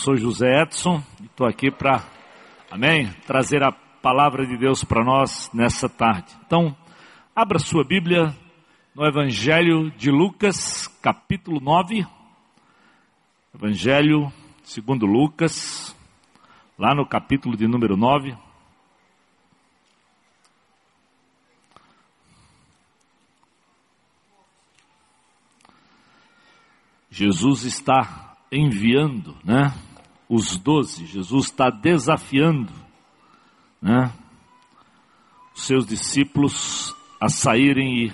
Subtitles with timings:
[0.00, 2.02] Sou José Edson e estou aqui para,
[2.70, 6.34] amém, trazer a palavra de Deus para nós nessa tarde.
[6.46, 6.74] Então,
[7.36, 8.34] abra sua Bíblia
[8.94, 12.06] no Evangelho de Lucas, capítulo 9.
[13.54, 14.32] Evangelho
[14.62, 15.94] segundo Lucas,
[16.78, 18.34] lá no capítulo de número 9.
[27.10, 29.74] Jesus está enviando, né?
[30.32, 32.72] Os doze, Jesus está desafiando,
[33.82, 34.12] né?
[35.52, 38.12] Os seus discípulos a saírem e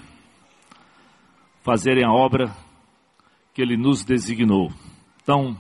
[1.63, 2.57] fazerem a obra
[3.53, 4.73] que ele nos designou.
[5.23, 5.55] Então,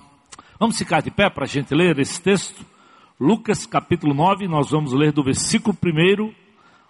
[0.58, 2.64] vamos ficar de pé para a gente ler esse texto?
[3.20, 6.32] Lucas capítulo 9, nós vamos ler do versículo 1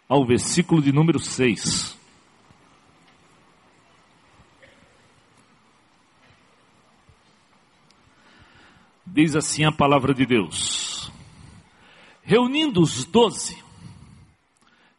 [0.08, 1.98] ao versículo de número 6.
[9.06, 11.10] Diz assim a palavra de Deus:
[12.22, 13.56] Reunindo os doze,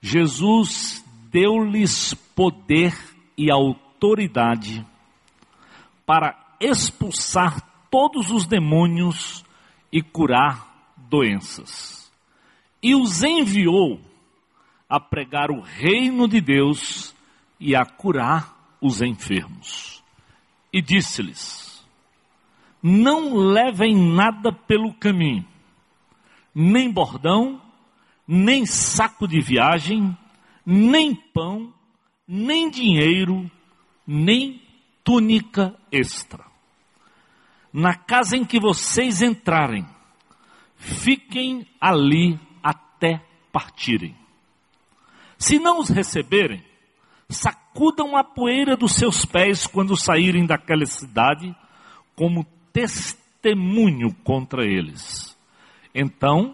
[0.02, 2.98] Jesus deu-lhes poder
[3.38, 4.86] e autoridade
[6.06, 9.44] para expulsar todos os demônios
[9.92, 12.12] e curar doenças.
[12.82, 14.00] E os enviou
[14.90, 17.14] a pregar o reino de Deus
[17.60, 20.02] e a curar os enfermos.
[20.72, 21.67] E disse-lhes:
[22.82, 25.46] não levem nada pelo caminho,
[26.54, 27.62] nem bordão,
[28.28, 30.16] nem saco de viagem,
[30.66, 31.74] nem pão,
[32.28, 33.50] nem dinheiro,
[34.06, 34.62] nem
[35.04, 36.46] túnica extra.
[37.72, 39.86] Na casa em que vocês entrarem,
[40.76, 43.22] fiquem ali até
[43.52, 44.16] partirem.
[45.38, 46.64] Se não os receberem,
[47.30, 51.56] sacudam a poeira dos seus pés quando saírem daquela cidade,
[52.16, 52.46] como
[52.78, 55.36] testemunho contra eles.
[55.96, 56.54] Então,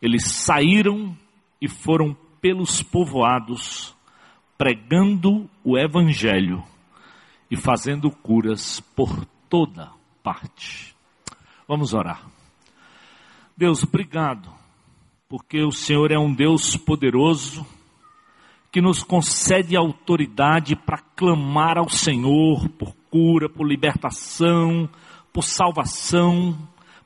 [0.00, 1.14] eles saíram
[1.60, 3.94] e foram pelos povoados,
[4.56, 6.64] pregando o Evangelho
[7.50, 9.90] e fazendo curas por toda
[10.22, 10.96] parte.
[11.68, 12.24] Vamos orar.
[13.54, 14.48] Deus, obrigado,
[15.28, 17.66] porque o Senhor é um Deus poderoso,
[18.72, 24.88] que nos concede autoridade para clamar ao Senhor por cura, por libertação,
[25.36, 26.56] por salvação,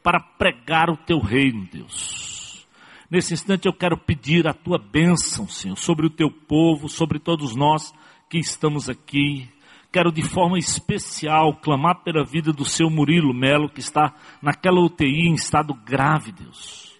[0.04, 2.64] para pregar o teu reino, Deus.
[3.10, 7.56] Nesse instante eu quero pedir a tua bênção, Senhor, sobre o teu povo, sobre todos
[7.56, 7.92] nós
[8.28, 9.48] que estamos aqui.
[9.90, 15.28] Quero de forma especial clamar pela vida do seu Murilo Melo, que está naquela UTI
[15.28, 16.96] em estado grave, Deus.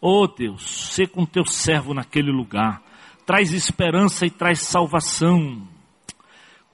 [0.00, 2.82] Oh Deus, sê com teu servo naquele lugar.
[3.24, 5.62] Traz esperança e traz salvação.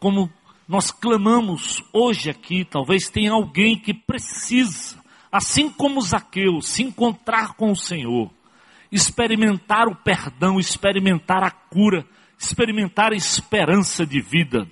[0.01, 0.33] Como
[0.69, 5.03] nós clamamos hoje aqui, talvez tenha alguém que precisa,
[5.33, 8.31] assim como Zaqueu, se encontrar com o Senhor,
[8.93, 12.07] experimentar o perdão, experimentar a cura,
[12.39, 14.69] experimentar a esperança de vida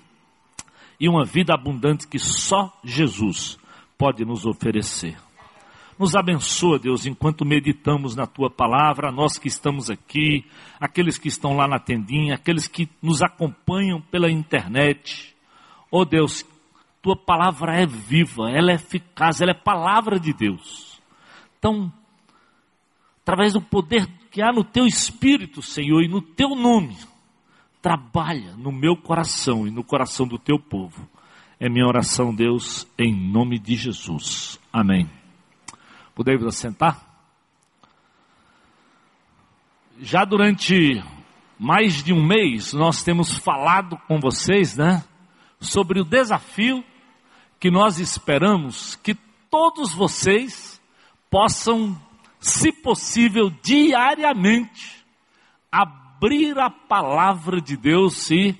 [1.00, 3.58] e uma vida abundante que só Jesus
[3.96, 5.16] pode nos oferecer.
[5.98, 10.44] Nos abençoa, Deus, enquanto meditamos na tua palavra, nós que estamos aqui,
[10.78, 15.34] aqueles que estão lá na tendinha, aqueles que nos acompanham pela internet.
[15.91, 16.44] Oh Deus,
[17.02, 21.00] tua palavra é viva, ela é eficaz, ela é palavra de Deus.
[21.58, 21.92] Então,
[23.22, 26.97] através do poder que há no teu espírito, Senhor, e no teu nome,
[27.80, 31.08] trabalha no meu coração e no coração do teu povo.
[31.58, 34.60] É minha oração, Deus, em nome de Jesus.
[34.72, 35.08] Amém.
[36.14, 37.00] Podemos assentar?
[40.00, 41.03] Já durante
[41.59, 45.03] mais de um mês nós temos falado com vocês, né?
[45.60, 46.84] Sobre o desafio
[47.58, 49.14] que nós esperamos que
[49.50, 50.80] todos vocês
[51.30, 52.00] possam,
[52.38, 55.04] se possível, diariamente
[55.70, 58.58] abrir a palavra de Deus e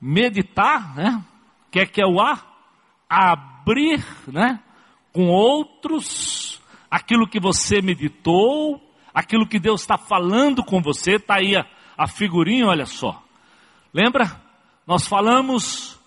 [0.00, 1.24] meditar, né?
[1.70, 2.46] Que é que é o ar?
[3.08, 4.60] Abrir, né?
[5.12, 6.60] Com outros
[6.90, 8.78] aquilo que você meditou,
[9.14, 11.64] aquilo que Deus está falando com você, está aí a,
[11.96, 13.22] a figurinha, olha só.
[13.94, 14.41] Lembra?
[14.86, 15.98] Nós falamos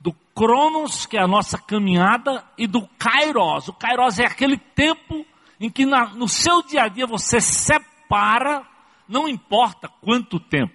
[0.00, 3.68] do Cronos, que é a nossa caminhada, e do Kairos.
[3.68, 5.26] O Kairos é aquele tempo
[5.60, 8.64] em que na, no seu dia a dia você separa,
[9.08, 10.74] não importa quanto tempo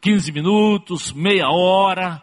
[0.00, 2.22] 15 minutos, meia hora,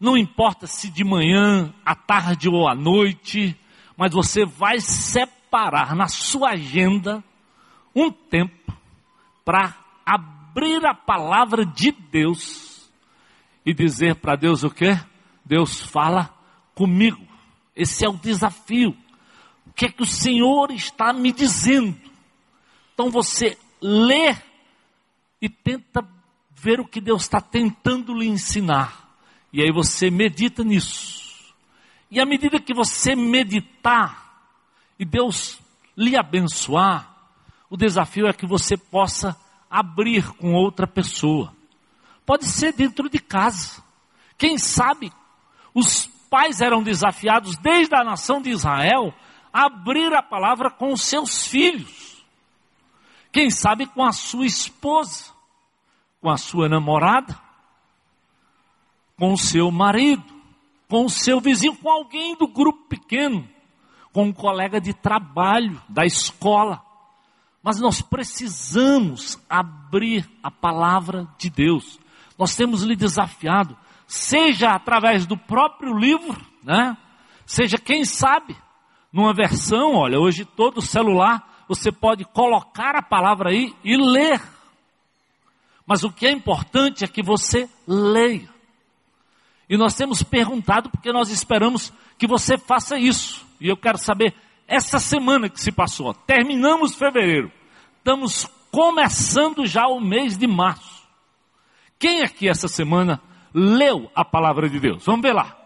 [0.00, 3.54] não importa se de manhã, à tarde ou à noite,
[3.96, 7.22] mas você vai separar na sua agenda
[7.94, 8.72] um tempo
[9.44, 9.76] para
[10.06, 12.71] abrir a palavra de Deus
[13.64, 14.98] e dizer para Deus o que?
[15.44, 16.34] Deus fala
[16.74, 17.26] comigo.
[17.74, 18.96] Esse é o desafio.
[19.66, 21.96] O que é que o Senhor está me dizendo?
[22.94, 24.36] Então você lê
[25.40, 26.06] e tenta
[26.50, 29.16] ver o que Deus está tentando lhe ensinar.
[29.52, 31.52] E aí você medita nisso.
[32.10, 34.46] E à medida que você meditar
[34.98, 35.58] e Deus
[35.96, 37.10] lhe abençoar,
[37.68, 39.36] o desafio é que você possa
[39.70, 41.54] abrir com outra pessoa.
[42.24, 43.82] Pode ser dentro de casa.
[44.38, 45.12] Quem sabe
[45.74, 49.14] os pais eram desafiados desde a nação de Israel
[49.52, 52.24] a abrir a palavra com os seus filhos.
[53.30, 55.32] Quem sabe com a sua esposa,
[56.20, 57.38] com a sua namorada,
[59.16, 60.42] com o seu marido
[60.92, 63.48] com o seu vizinho, com alguém do grupo pequeno,
[64.12, 66.84] com um colega de trabalho, da escola.
[67.62, 71.98] Mas nós precisamos abrir a palavra de Deus.
[72.42, 76.96] Nós temos lhe desafiado, seja através do próprio livro, né?
[77.46, 78.56] Seja quem sabe,
[79.12, 84.42] numa versão, olha, hoje todo celular você pode colocar a palavra aí e ler.
[85.86, 88.48] Mas o que é importante é que você leia.
[89.70, 93.46] E nós temos perguntado porque nós esperamos que você faça isso.
[93.60, 94.34] E eu quero saber,
[94.66, 97.52] essa semana que se passou, terminamos fevereiro,
[97.98, 100.91] estamos começando já o mês de março.
[102.02, 103.22] Quem aqui essa semana
[103.54, 105.06] leu a palavra de Deus?
[105.06, 105.56] Vamos ver lá.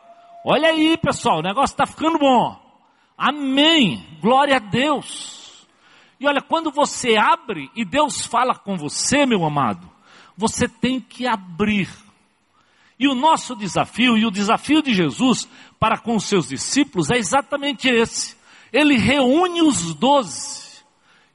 [0.45, 2.61] Olha aí, pessoal, o negócio está ficando bom.
[3.17, 4.07] Amém.
[4.21, 5.67] Glória a Deus.
[6.21, 9.91] E olha, quando você abre e Deus fala com você, meu amado,
[10.37, 11.89] você tem que abrir
[12.99, 15.49] e o nosso desafio, e o desafio de Jesus
[15.81, 18.37] para com os seus discípulos é exatamente esse.
[18.71, 20.83] Ele reúne os doze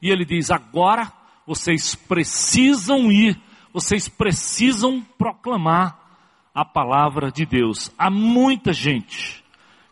[0.00, 1.12] e ele diz: agora
[1.44, 3.36] vocês precisam ir,
[3.72, 5.98] vocês precisam proclamar
[6.54, 7.90] a palavra de Deus.
[7.96, 9.42] Há muita gente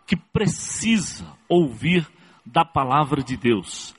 [0.07, 2.07] que precisa ouvir
[2.45, 3.95] da palavra de Deus.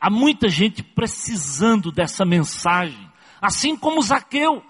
[0.00, 3.10] Há muita gente precisando dessa mensagem,
[3.40, 4.62] assim como Zaqueu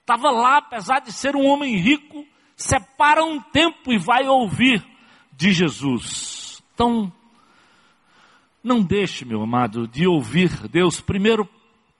[0.00, 2.24] estava lá, apesar de ser um homem rico,
[2.56, 4.84] separa um tempo e vai ouvir
[5.32, 6.62] de Jesus.
[6.74, 7.12] Então,
[8.62, 11.48] não deixe, meu amado, de ouvir Deus, primeiro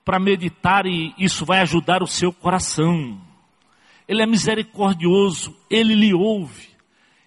[0.08, 3.20] para meditar e isso vai ajudar o seu coração.
[4.08, 6.70] Ele é misericordioso, ele lhe ouve.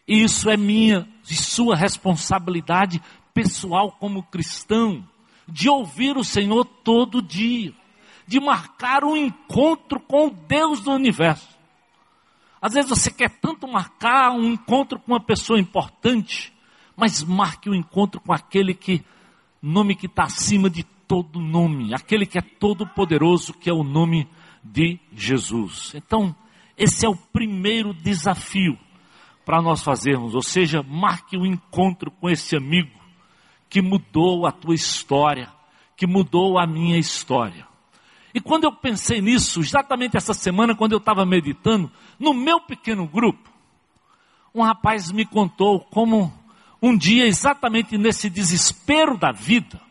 [0.07, 2.99] E isso é minha e sua responsabilidade
[3.35, 5.07] pessoal como cristão,
[5.47, 7.71] de ouvir o Senhor todo dia
[8.25, 11.49] de marcar um encontro com o Deus do universo.
[12.59, 16.51] Às vezes você quer tanto marcar um encontro com uma pessoa importante,
[16.97, 19.03] mas marque o um encontro com aquele que,
[19.61, 23.83] nome que está acima de todo nome, aquele que é todo poderoso, que é o
[23.83, 24.29] nome
[24.63, 25.91] de Jesus.
[25.93, 26.33] Então,
[26.77, 28.79] esse é o primeiro desafio
[29.43, 32.97] para nós fazermos, ou seja, marque o um encontro com esse amigo
[33.69, 35.51] que mudou a tua história,
[35.97, 37.67] que mudou a minha história.
[38.33, 43.05] E quando eu pensei nisso, exatamente essa semana, quando eu estava meditando, no meu pequeno
[43.05, 43.51] grupo,
[44.55, 46.31] um rapaz me contou como
[46.81, 49.90] um dia, exatamente nesse desespero da vida,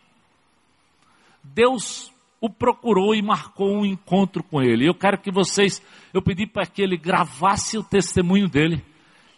[1.55, 4.89] Deus o procurou e marcou um encontro com ele.
[4.89, 8.83] Eu quero que vocês, eu pedi para que ele gravasse o testemunho dele,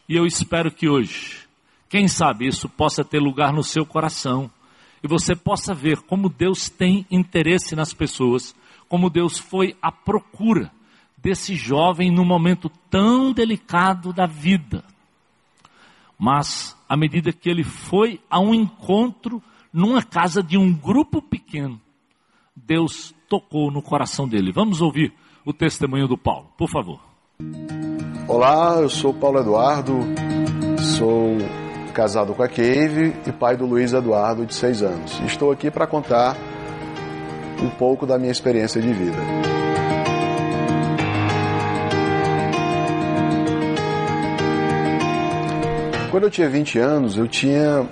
[0.09, 1.47] e eu espero que hoje,
[1.89, 4.51] quem sabe isso possa ter lugar no seu coração,
[5.03, 8.55] e você possa ver como Deus tem interesse nas pessoas
[8.93, 10.71] como Deus foi à procura
[11.17, 14.85] desse jovem num momento tão delicado da vida.
[16.19, 19.43] Mas, à medida que ele foi a um encontro
[19.73, 21.81] numa casa de um grupo pequeno,
[22.55, 24.53] Deus tocou no coração dele.
[24.53, 25.13] Vamos ouvir
[25.45, 27.01] o testemunho do Paulo, por favor.
[28.29, 29.99] Olá, eu sou Paulo Eduardo,
[30.97, 31.39] sou
[31.93, 35.21] casado com a Cave e pai do Luiz Eduardo, de seis anos.
[35.27, 36.37] Estou aqui para contar
[37.63, 39.19] um pouco da minha experiência de vida.
[46.11, 47.89] Quando eu tinha 20 anos, eu tinha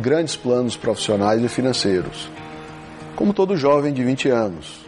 [0.00, 2.30] grandes planos profissionais e financeiros,
[3.20, 4.80] como todo jovem de 20 anos.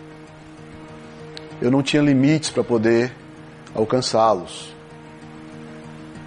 [1.61, 3.13] Eu não tinha limites para poder
[3.75, 4.75] alcançá-los,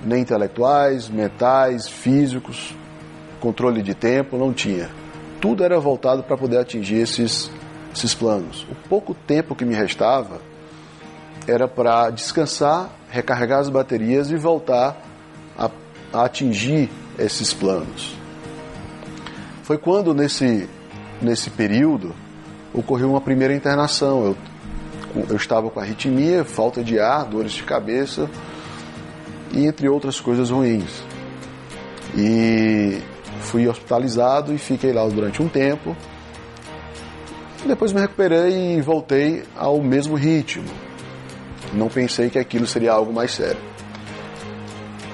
[0.05, 2.75] nem intelectuais, mentais, físicos,
[3.39, 4.87] controle de tempo, não tinha.
[5.41, 7.49] Tudo era voltado para poder atingir esses
[7.91, 8.67] esses planos.
[8.69, 10.39] O pouco tempo que me restava
[11.47, 14.95] era para descansar, recarregar as baterias e voltar
[15.57, 15.71] a,
[16.13, 18.15] a, atingir esses planos.
[19.63, 20.69] Foi quando, nesse,
[21.21, 22.13] nesse período,
[22.73, 24.25] ocorreu uma primeira internação.
[24.25, 24.37] Eu,
[25.29, 28.29] eu estava com arritmia, falta de ar, dores de cabeça
[29.51, 31.03] e entre outras coisas ruins.
[32.15, 33.01] E
[33.41, 35.95] fui hospitalizado e fiquei lá durante um tempo.
[37.65, 40.65] Depois me recuperei e voltei ao mesmo ritmo.
[41.73, 43.59] Não pensei que aquilo seria algo mais sério.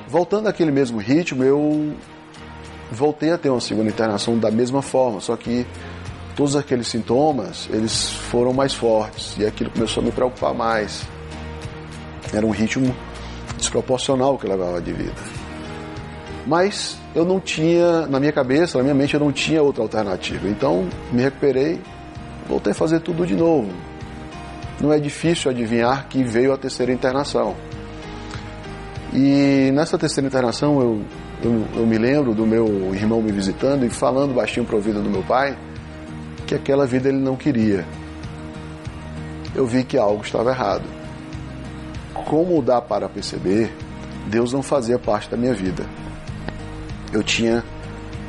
[0.08, 1.96] Voltando àquele mesmo ritmo, eu
[2.92, 5.66] voltei a ter uma segunda internação da mesma forma, só que
[6.42, 11.08] todos aqueles sintomas, eles foram mais fortes e aquilo começou a me preocupar mais.
[12.34, 12.96] Era um ritmo
[13.60, 15.14] desproporcional que eu levava de vida.
[16.48, 20.48] Mas eu não tinha, na minha cabeça, na minha mente, eu não tinha outra alternativa.
[20.48, 21.80] Então me recuperei,
[22.50, 23.72] voltei a fazer tudo de novo.
[24.80, 27.56] Não é difícil adivinhar que veio a terceira internação.
[29.14, 31.02] E nessa terceira internação eu,
[31.44, 35.04] eu, eu me lembro do meu irmão me visitando e falando baixinho para o ouvido
[35.04, 35.56] do meu pai
[36.52, 37.86] que aquela vida ele não queria.
[39.56, 40.84] Eu vi que algo estava errado.
[42.28, 43.74] Como dá para perceber,
[44.28, 45.86] Deus não fazia parte da minha vida.
[47.14, 47.64] Eu tinha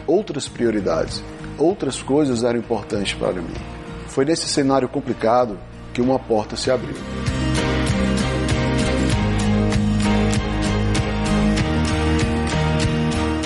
[0.07, 1.21] outras prioridades,
[1.59, 3.55] outras coisas eram importantes para mim.
[4.07, 5.59] Foi nesse cenário complicado
[5.93, 6.95] que uma porta se abriu.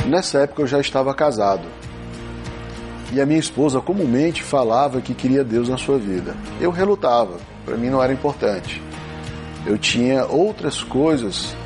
[0.06, 1.75] Nessa época eu já estava casado.
[3.16, 6.36] E a minha esposa comumente falava que queria Deus na sua vida.
[6.60, 8.82] Eu relutava, para mim não era importante.
[9.64, 11.56] Eu tinha outras coisas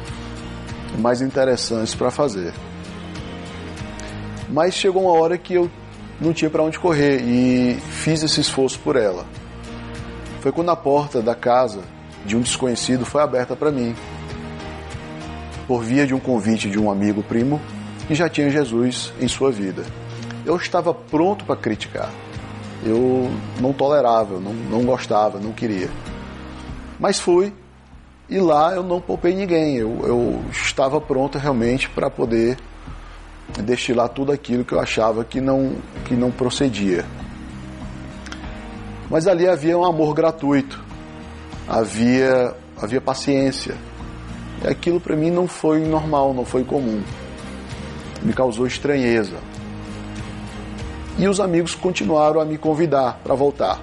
[0.96, 2.54] mais interessantes para fazer.
[4.48, 5.68] Mas chegou uma hora que eu
[6.20, 9.26] não tinha para onde correr e fiz esse esforço por ela.
[10.42, 11.80] Foi quando a porta da casa
[12.24, 13.92] de um desconhecido foi aberta para mim,
[15.66, 17.60] por via de um convite de um amigo primo
[18.06, 19.82] que já tinha Jesus em sua vida.
[20.44, 22.10] Eu estava pronto para criticar.
[22.84, 23.30] Eu
[23.60, 25.90] não tolerava, não, não gostava, não queria.
[26.98, 27.52] Mas fui
[28.28, 29.76] e lá eu não poupei ninguém.
[29.76, 32.56] Eu, eu estava pronto realmente para poder
[33.58, 37.04] destilar tudo aquilo que eu achava que não, que não procedia.
[39.10, 40.80] Mas ali havia um amor gratuito,
[41.68, 43.74] havia, havia paciência.
[44.62, 47.02] E aquilo para mim não foi normal, não foi comum.
[48.22, 49.38] Me causou estranheza.
[51.20, 53.80] E os amigos continuaram a me convidar para voltar.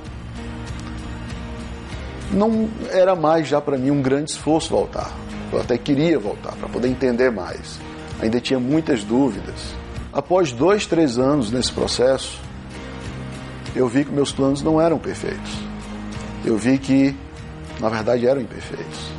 [2.34, 5.12] Não era mais já para mim um grande esforço voltar.
[5.54, 7.80] Eu até queria voltar para poder entender mais
[8.22, 9.76] ainda tinha muitas dúvidas.
[10.12, 12.40] Após dois, três anos nesse processo,
[13.76, 15.52] eu vi que meus planos não eram perfeitos.
[16.44, 17.16] Eu vi que,
[17.80, 19.12] na verdade, eram imperfeitos.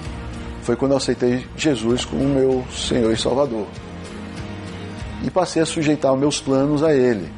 [0.63, 3.67] Foi quando eu aceitei Jesus como meu Senhor e Salvador.
[5.25, 7.31] E passei a sujeitar meus planos a Ele.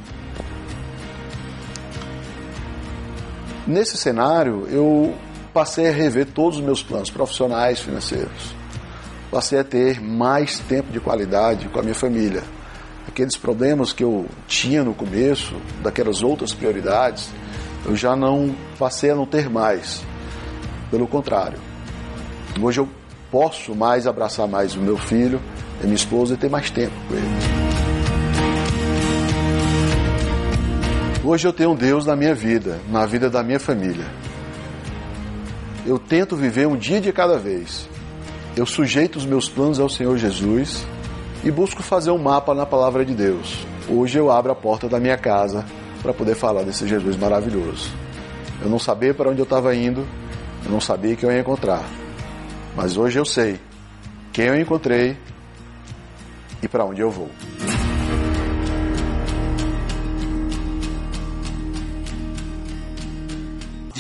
[3.71, 5.15] Nesse cenário, eu
[5.55, 8.61] passei a rever todos os meus planos profissionais, financeiros
[9.31, 12.43] passei a ter mais tempo de qualidade com a minha família.
[13.07, 17.31] Aqueles problemas que eu tinha no começo, daquelas outras prioridades,
[17.85, 20.03] eu já não passei a não ter mais.
[20.91, 21.59] Pelo contrário,
[22.61, 22.89] hoje eu
[23.31, 25.41] posso mais abraçar mais o meu filho
[25.81, 27.60] e minha esposa e ter mais tempo com eles.
[31.25, 34.07] Hoje eu tenho um Deus na minha vida, na vida da minha família.
[35.87, 37.89] Eu tento viver um dia de cada vez
[38.57, 40.85] eu sujeito os meus planos ao Senhor Jesus
[41.45, 43.65] e busco fazer um mapa na palavra de Deus.
[43.89, 45.65] Hoje eu abro a porta da minha casa
[46.03, 47.91] para poder falar desse Jesus maravilhoso.
[48.61, 50.07] Eu não sabia para onde eu estava indo,
[50.65, 51.85] eu não sabia que eu ia encontrar.
[52.77, 53.59] Mas hoje eu sei
[54.33, 55.17] quem eu encontrei
[56.63, 57.31] e para onde eu vou.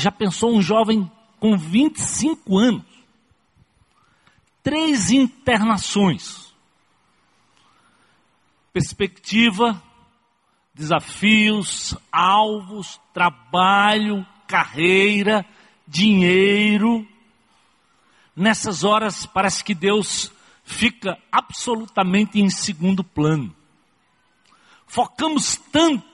[0.00, 2.90] Já pensou um jovem com 25 anos
[4.62, 6.54] três internações:
[8.72, 9.82] perspectiva,
[10.74, 15.44] desafios, alvos, trabalho, carreira,
[15.86, 17.06] dinheiro.
[18.34, 20.32] Nessas horas parece que Deus
[20.64, 23.54] fica absolutamente em segundo plano.
[24.86, 26.08] Focamos tanto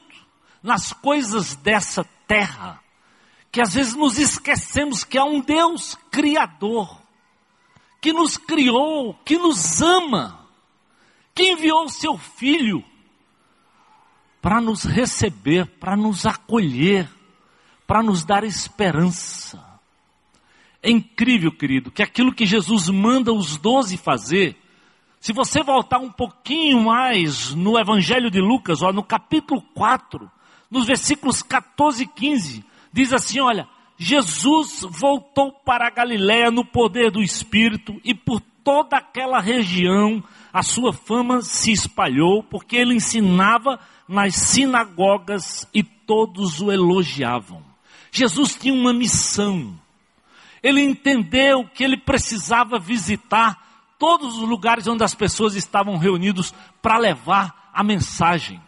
[0.62, 2.82] nas coisas dessa terra
[3.56, 7.00] que às vezes nos esquecemos que há um Deus criador
[8.02, 10.46] que nos criou, que nos ama,
[11.34, 12.84] que enviou seu Filho
[14.42, 17.08] para nos receber, para nos acolher,
[17.86, 19.80] para nos dar esperança.
[20.82, 24.54] É incrível, querido, que aquilo que Jesus manda os doze fazer,
[25.18, 30.30] se você voltar um pouquinho mais no Evangelho de Lucas, ó, no capítulo 4,
[30.70, 37.10] nos versículos 14 e 15, diz assim: olha, Jesus voltou para a Galiléia no poder
[37.10, 43.78] do Espírito e por toda aquela região a sua fama se espalhou, porque ele ensinava
[44.08, 47.62] nas sinagogas e todos o elogiavam.
[48.10, 49.78] Jesus tinha uma missão.
[50.62, 53.62] Ele entendeu que ele precisava visitar
[53.98, 58.60] todos os lugares onde as pessoas estavam reunidos para levar a mensagem.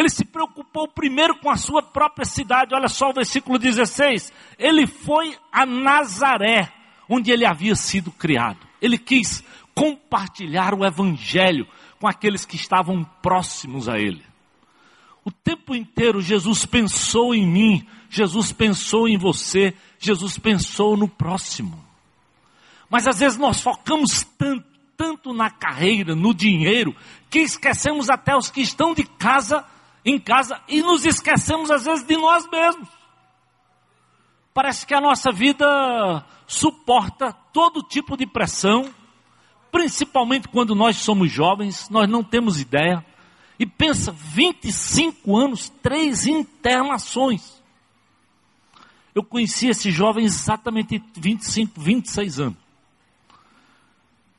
[0.00, 2.74] Ele se preocupou primeiro com a sua própria cidade.
[2.74, 4.32] Olha só o versículo 16.
[4.58, 6.72] Ele foi a Nazaré,
[7.06, 8.66] onde ele havia sido criado.
[8.80, 11.68] Ele quis compartilhar o evangelho
[12.00, 14.24] com aqueles que estavam próximos a ele.
[15.22, 21.84] O tempo inteiro Jesus pensou em mim, Jesus pensou em você, Jesus pensou no próximo.
[22.88, 24.64] Mas às vezes nós focamos tanto,
[24.96, 26.96] tanto na carreira, no dinheiro,
[27.28, 29.62] que esquecemos até os que estão de casa,
[30.04, 32.88] em casa, e nos esquecemos às vezes de nós mesmos.
[34.52, 38.92] Parece que a nossa vida suporta todo tipo de pressão,
[39.70, 43.04] principalmente quando nós somos jovens, nós não temos ideia.
[43.58, 47.62] E pensa, 25 anos, três internações.
[49.14, 52.58] Eu conheci esse jovem exatamente 25, 26 anos.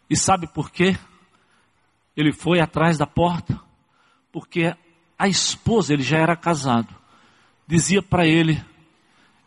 [0.09, 0.97] E sabe por quê?
[2.17, 3.59] Ele foi atrás da porta,
[4.31, 4.75] porque
[5.21, 6.89] a esposa, ele já era casado,
[7.67, 8.59] dizia para ele: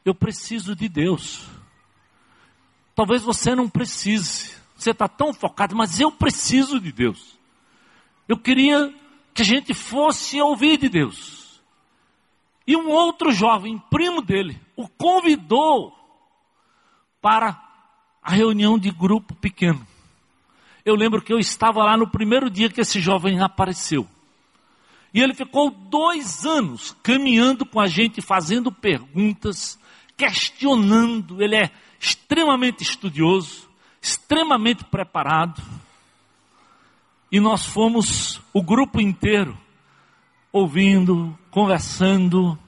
[0.05, 1.49] Eu preciso de Deus.
[2.95, 7.37] Talvez você não precise, você está tão focado, mas eu preciso de Deus.
[8.29, 8.95] Eu queria
[9.35, 11.61] que a gente fosse ouvir de Deus.
[12.65, 15.93] E um outro jovem, primo dele, o convidou
[17.21, 17.61] para
[18.23, 19.85] a reunião de grupo pequeno.
[20.85, 24.09] Eu lembro que eu estava lá no primeiro dia que esse jovem apareceu.
[25.15, 29.79] E ele ficou dois anos caminhando com a gente, fazendo perguntas,
[30.17, 31.41] questionando.
[31.41, 33.71] Ele é extremamente estudioso,
[34.03, 35.63] extremamente preparado.
[37.31, 39.57] E nós fomos, o grupo inteiro,
[40.53, 42.59] ouvindo, conversando,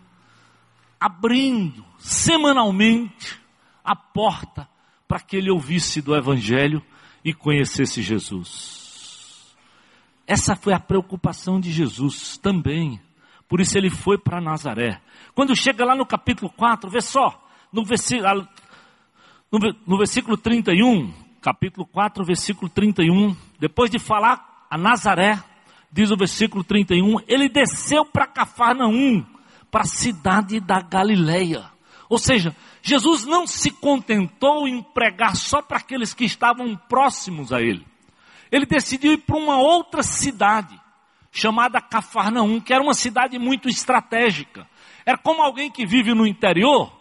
[1.00, 3.40] abrindo semanalmente
[3.84, 4.68] a porta
[5.08, 6.80] para que ele ouvisse do Evangelho
[7.24, 8.85] e conhecesse Jesus.
[10.26, 13.00] Essa foi a preocupação de Jesus também.
[13.48, 15.00] Por isso ele foi para Nazaré.
[15.34, 18.48] Quando chega lá no capítulo 4, vê só, no versículo,
[19.86, 25.40] no versículo 31, capítulo 4, versículo 31, depois de falar a Nazaré,
[25.92, 29.24] diz o versículo 31, ele desceu para Cafarnaum,
[29.70, 31.70] para a cidade da Galileia.
[32.08, 37.60] Ou seja, Jesus não se contentou em pregar só para aqueles que estavam próximos a
[37.60, 37.86] ele.
[38.50, 40.78] Ele decidiu ir para uma outra cidade,
[41.30, 44.66] chamada Cafarnaum, que era uma cidade muito estratégica.
[45.04, 46.92] Era como alguém que vive no interior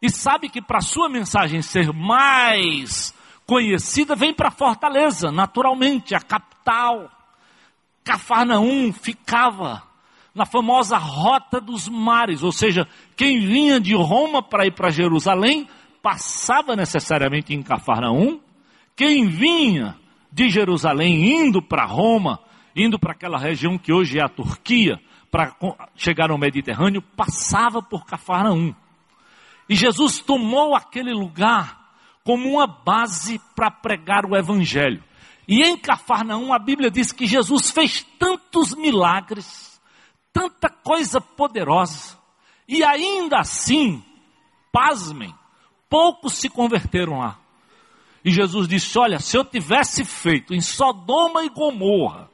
[0.00, 3.14] e sabe que para sua mensagem ser mais
[3.46, 7.10] conhecida, vem para Fortaleza, naturalmente, a capital.
[8.04, 9.82] Cafarnaum ficava
[10.34, 15.68] na famosa rota dos mares, ou seja, quem vinha de Roma para ir para Jerusalém,
[16.02, 18.38] passava necessariamente em Cafarnaum.
[18.94, 19.96] Quem vinha
[20.30, 22.40] de Jerusalém indo para Roma,
[22.74, 25.54] indo para aquela região que hoje é a Turquia, para
[25.94, 28.74] chegar ao Mediterrâneo, passava por Cafarnaum.
[29.68, 31.78] E Jesus tomou aquele lugar
[32.24, 35.02] como uma base para pregar o evangelho.
[35.46, 39.80] E em Cafarnaum a Bíblia diz que Jesus fez tantos milagres,
[40.32, 42.18] tanta coisa poderosa,
[42.66, 44.04] e ainda assim,
[44.70, 45.34] pasmem,
[45.88, 47.38] poucos se converteram lá.
[48.24, 52.28] E Jesus disse: Olha, se eu tivesse feito em Sodoma e Gomorra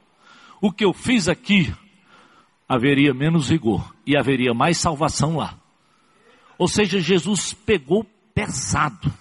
[0.61, 1.73] o que eu fiz aqui,
[2.67, 5.57] haveria menos rigor e haveria mais salvação lá.
[6.57, 9.11] Ou seja, Jesus pegou pesado.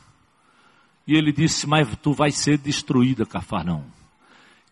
[1.06, 3.84] E ele disse: Mas tu vai ser destruída, Cafarnaum.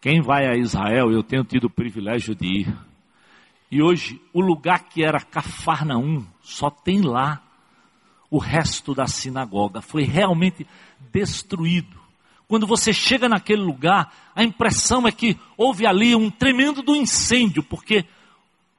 [0.00, 2.76] Quem vai a Israel, eu tenho tido o privilégio de ir.
[3.70, 7.40] E hoje, o lugar que era Cafarnaum, só tem lá
[8.30, 9.80] o resto da sinagoga.
[9.80, 10.66] Foi realmente
[11.10, 12.00] destruído.
[12.46, 17.62] Quando você chega naquele lugar, a impressão é que houve ali um tremendo do incêndio,
[17.62, 18.04] porque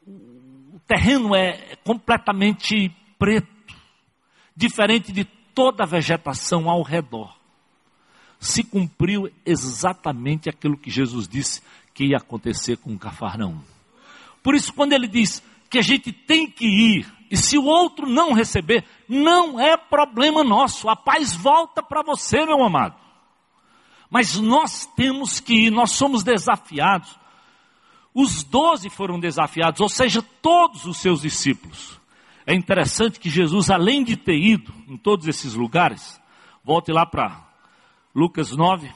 [0.05, 3.75] o terreno é completamente preto,
[4.55, 7.43] diferente de toda a vegetação ao redor
[8.43, 11.61] se cumpriu exatamente aquilo que Jesus disse
[11.93, 13.59] que ia acontecer com Cafarnaum.
[14.43, 18.07] Por isso, quando ele diz que a gente tem que ir, e se o outro
[18.07, 18.83] não receber,
[19.13, 22.95] não é problema nosso, a paz volta para você, meu amado.
[24.09, 27.17] Mas nós temos que ir, nós somos desafiados.
[28.13, 31.99] Os doze foram desafiados, ou seja, todos os seus discípulos.
[32.45, 36.21] É interessante que Jesus, além de ter ido em todos esses lugares,
[36.63, 37.41] volte lá para
[38.13, 38.91] Lucas 9.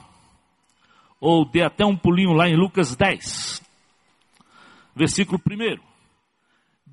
[1.20, 3.62] ou dê até um pulinho lá em Lucas 10,
[4.94, 5.87] versículo 1.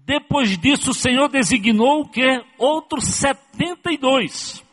[0.06, 4.64] Depois disso, o Senhor designou que outros 72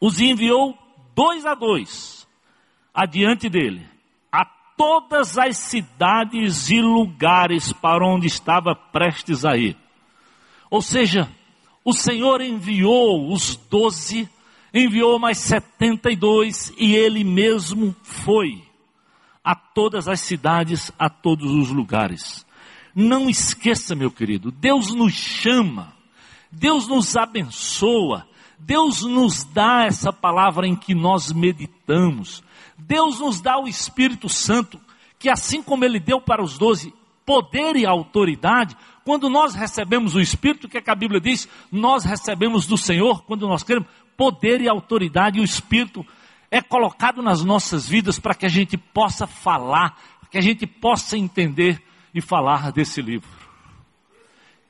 [0.00, 0.78] os enviou
[1.14, 2.28] dois a dois
[2.94, 3.86] adiante dele
[4.30, 4.44] a
[4.76, 9.76] todas as cidades e lugares para onde estava prestes a ir.
[10.70, 11.28] Ou seja,
[11.84, 14.30] o Senhor enviou os doze,
[14.72, 18.62] enviou mais setenta e dois e ele mesmo foi
[19.42, 22.46] a todas as cidades, a todos os lugares.
[22.94, 25.92] Não esqueça, meu querido, Deus nos chama,
[26.50, 28.26] Deus nos abençoa,
[28.58, 32.42] Deus nos dá essa palavra em que nós meditamos,
[32.76, 34.80] Deus nos dá o Espírito Santo,
[35.18, 36.92] que assim como Ele deu para os doze
[37.24, 42.04] poder e autoridade, quando nós recebemos o Espírito, que, é que a Bíblia diz, nós
[42.04, 46.04] recebemos do Senhor, quando nós queremos, poder e autoridade, e o Espírito
[46.50, 49.96] é colocado nas nossas vidas para que a gente possa falar,
[50.30, 51.82] que a gente possa entender
[52.14, 53.28] e falar desse livro.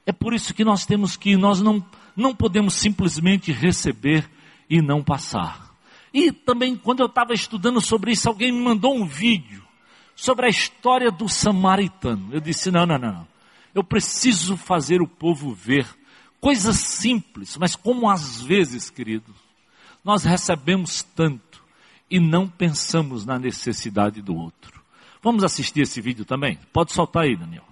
[0.06, 1.84] É por isso que nós temos que, nós não,
[2.16, 4.28] não podemos simplesmente receber
[4.68, 5.70] e não passar.
[6.12, 9.62] E também, quando eu estava estudando sobre isso, alguém me mandou um vídeo
[10.16, 12.28] sobre a história do samaritano.
[12.32, 13.26] Eu disse: não, não, não.
[13.74, 15.86] Eu preciso fazer o povo ver
[16.40, 19.36] coisas simples, mas como às vezes, queridos,
[20.04, 21.62] nós recebemos tanto
[22.10, 24.79] e não pensamos na necessidade do outro.
[25.22, 26.58] Vamos assistir esse vídeo também?
[26.72, 27.64] Pode soltar aí, Daniel.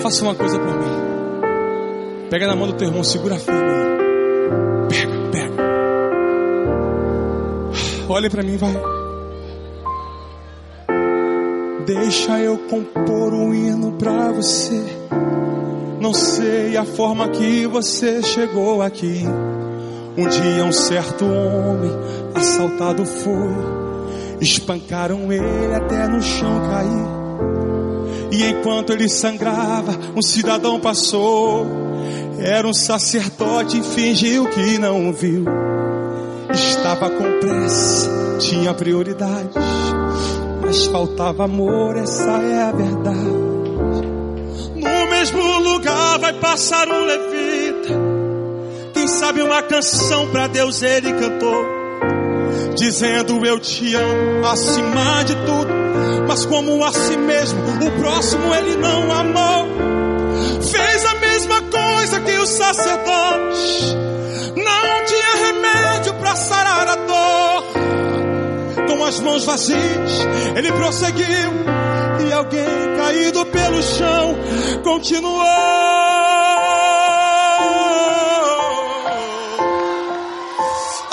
[0.00, 2.28] Faça uma coisa por mim.
[2.30, 3.60] Pega na mão do teu irmão, segura firme.
[4.88, 5.62] Pega, pega.
[8.08, 8.74] Olhe para mim, vai.
[11.84, 14.84] Deixa eu compor um hino pra você.
[16.00, 19.24] Não sei a forma que você chegou aqui.
[20.16, 21.90] Um dia um certo homem
[22.34, 23.78] assaltado foi.
[24.40, 27.18] Espancaram ele até no chão cair.
[28.30, 31.66] E enquanto ele sangrava, um cidadão passou.
[32.38, 35.44] Era um sacerdote e fingiu que não viu.
[36.52, 39.54] Estava com pressa, tinha prioridades,
[40.60, 43.47] mas faltava amor, essa é a verdade.
[46.28, 47.94] Vai passar um levita.
[48.92, 51.64] Quem sabe uma canção para Deus ele cantou,
[52.76, 55.78] dizendo eu te amo acima de tudo
[56.28, 59.66] mas como a si mesmo, o próximo ele não amou.
[60.60, 63.96] Fez a mesma coisa que o sacerdote,
[64.54, 67.64] não tinha remédio para sarar a dor.
[68.86, 71.52] Com as mãos vazias, ele prosseguiu,
[72.28, 74.36] e alguém caído pelo chão
[74.84, 76.17] continuou.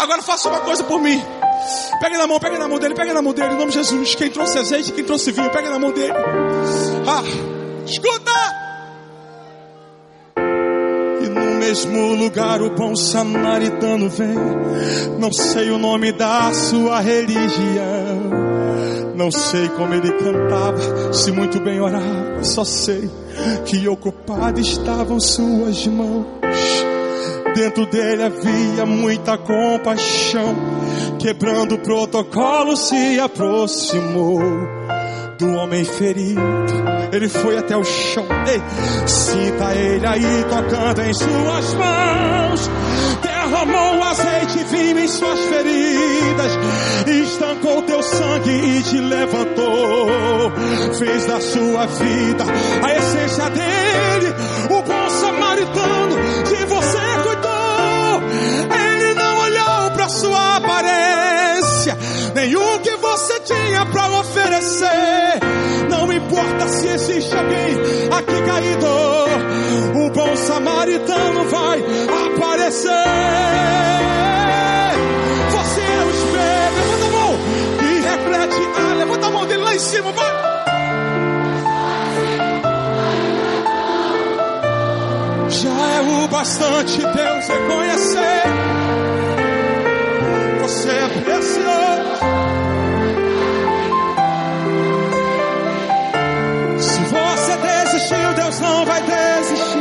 [0.06, 1.20] Agora faça uma coisa por mim.
[2.00, 4.14] Pega na mão, pega na mão dele, pega na mão dele, em nome de Jesus.
[4.14, 6.14] Quem trouxe azeite, quem trouxe vinho, pega na mão dele.
[7.08, 7.24] Ah,
[7.88, 8.32] escuta!
[11.24, 14.36] E no mesmo lugar o bom samaritano vem.
[15.18, 18.46] Não sei o nome da sua religião.
[19.16, 22.44] Não sei como ele cantava, se muito bem orava.
[22.44, 23.10] Só sei
[23.66, 26.45] que ocupado estavam suas mãos.
[27.56, 30.56] Dentro dele havia muita compaixão
[31.18, 34.42] quebrando o protocolo, se aproximou
[35.38, 36.42] do homem ferido.
[37.14, 38.26] Ele foi até o chão.
[38.46, 38.62] Ei,
[39.08, 42.70] sinta ele aí tocando em suas mãos.
[43.22, 46.52] Derramou azeite e vinho em suas feridas.
[47.08, 50.52] Estancou teu sangue e te levantou.
[51.00, 52.44] Fez da sua vida
[52.84, 54.36] a essência dele.
[54.70, 57.35] O bom samaritano de você cuidou.
[62.44, 65.40] O que você tinha para oferecer.
[65.90, 67.76] Não importa se existe alguém
[68.12, 68.88] aqui caído,
[69.96, 72.90] o bom samaritano vai aparecer.
[75.52, 77.40] Você é o espelho, levanta a mão
[77.82, 78.70] e reflete.
[78.78, 80.36] Ah, levanta a mão dele lá em cima, vai.
[85.50, 88.75] Já é o bastante Deus reconhecer.
[91.24, 92.16] Precioso.
[96.80, 99.80] Se você desistiu, Deus não vai desistir.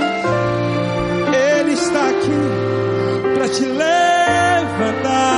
[1.35, 5.35] Ele está aqui para te levantar.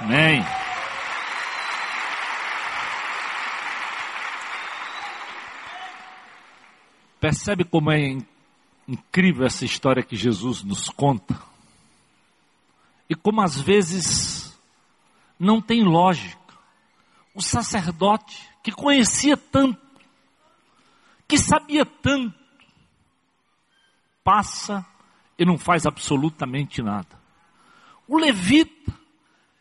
[0.00, 0.44] Amém.
[7.20, 8.16] Percebe como é
[8.86, 11.40] incrível essa história que Jesus nos conta?
[13.08, 14.42] E como às vezes
[15.42, 16.38] não tem lógica.
[17.34, 19.80] O sacerdote que conhecia tanto,
[21.26, 22.38] que sabia tanto,
[24.22, 24.86] passa
[25.36, 27.20] e não faz absolutamente nada.
[28.06, 28.92] O levita,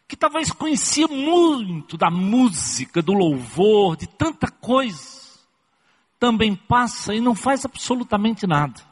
[0.08, 5.40] que talvez conhecia muito da música, do louvor, de tanta coisa,
[6.20, 8.91] também passa e não faz absolutamente nada.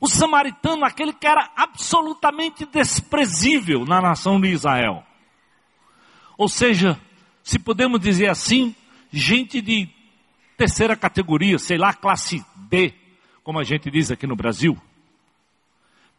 [0.00, 5.02] O samaritano, aquele que era absolutamente desprezível na nação de Israel.
[6.36, 7.00] Ou seja,
[7.42, 8.74] se podemos dizer assim,
[9.10, 9.88] gente de
[10.56, 12.94] terceira categoria, sei lá, classe B,
[13.42, 14.76] como a gente diz aqui no Brasil.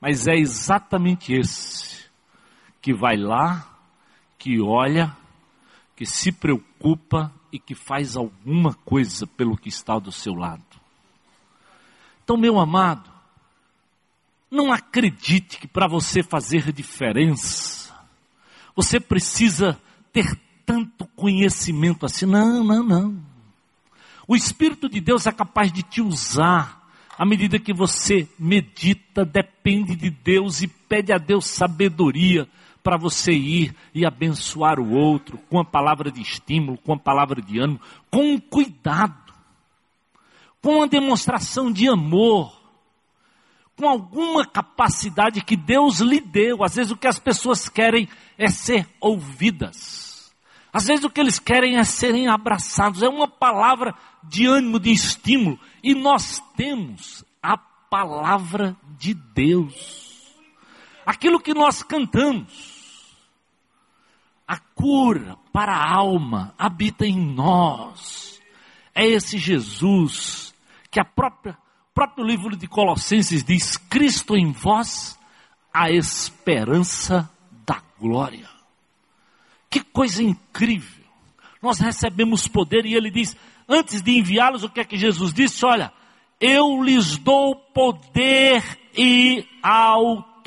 [0.01, 2.09] Mas é exatamente esse
[2.81, 3.67] que vai lá,
[4.37, 5.15] que olha,
[5.95, 10.63] que se preocupa e que faz alguma coisa pelo que está do seu lado.
[12.23, 13.08] Então, meu amado,
[14.49, 17.93] não acredite que para você fazer diferença,
[18.75, 19.79] você precisa
[20.11, 22.25] ter tanto conhecimento assim.
[22.25, 23.23] Não, não, não.
[24.27, 26.79] O Espírito de Deus é capaz de te usar
[27.17, 32.47] à medida que você medita, depende de Deus e pede a Deus sabedoria
[32.81, 37.41] para você ir e abençoar o outro com a palavra de estímulo, com a palavra
[37.41, 39.33] de ânimo, com um cuidado,
[40.61, 42.58] com uma demonstração de amor,
[43.79, 46.65] com alguma capacidade que Deus lhe deu.
[46.65, 50.29] Às vezes o que as pessoas querem é ser ouvidas.
[50.73, 53.01] Às vezes o que eles querem é serem abraçados.
[53.01, 55.57] É uma palavra de ânimo, de estímulo.
[55.81, 60.27] E nós temos a palavra de Deus.
[61.05, 63.15] Aquilo que nós cantamos.
[64.45, 68.41] A cura para a alma habita em nós.
[68.93, 70.53] É esse Jesus
[70.91, 71.57] que a própria
[71.99, 75.19] próprio livro de Colossenses diz: Cristo em vós,
[75.73, 77.29] a esperança
[77.67, 78.47] da glória.
[79.69, 81.03] Que coisa incrível!
[81.61, 83.35] Nós recebemos poder e ele diz:
[83.67, 85.65] antes de enviá-los, o que é que Jesus disse?
[85.65, 85.91] Olha,
[86.39, 88.63] eu lhes dou poder
[88.97, 90.39] e autoridade.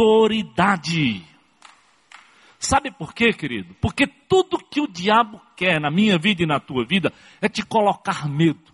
[2.58, 3.76] Sabe por quê, querido?
[3.78, 7.12] Porque tudo que o diabo quer na minha vida e na tua vida
[7.42, 8.71] é te colocar medo.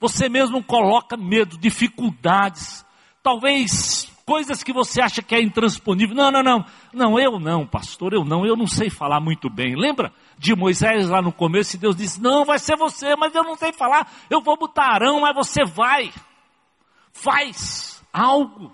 [0.00, 2.84] Você mesmo coloca medo, dificuldades,
[3.22, 6.14] talvez coisas que você acha que é intransponível.
[6.14, 6.64] Não, não, não.
[6.92, 9.74] Não, eu não, pastor, eu não, eu não sei falar muito bem.
[9.76, 11.76] Lembra de Moisés lá no começo?
[11.76, 14.10] Deus disse: Não, vai ser você, mas eu não sei falar.
[14.30, 16.12] Eu vou botar Arão, mas você vai.
[17.12, 18.72] Faz algo.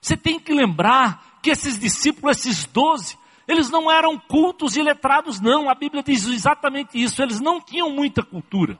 [0.00, 3.16] Você tem que lembrar que esses discípulos, esses doze,
[3.48, 5.70] eles não eram cultos e letrados, não.
[5.70, 7.22] A Bíblia diz exatamente isso.
[7.22, 8.78] Eles não tinham muita cultura,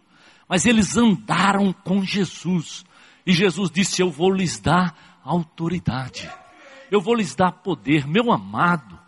[0.49, 2.85] mas eles andaram com Jesus.
[3.27, 6.31] E Jesus disse: Eu vou lhes dar autoridade.
[6.91, 9.01] Eu vou lhes dar poder, meu amado.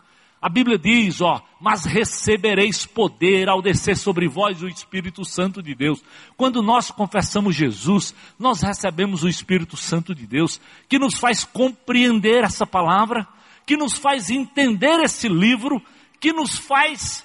[0.45, 5.73] A Bíblia diz, ó, mas recebereis poder ao descer sobre vós o Espírito Santo de
[5.73, 6.03] Deus.
[6.37, 12.43] Quando nós confessamos Jesus, nós recebemos o Espírito Santo de Deus, que nos faz compreender
[12.43, 13.27] essa palavra,
[13.65, 15.81] que nos faz entender esse livro,
[16.19, 17.24] que nos faz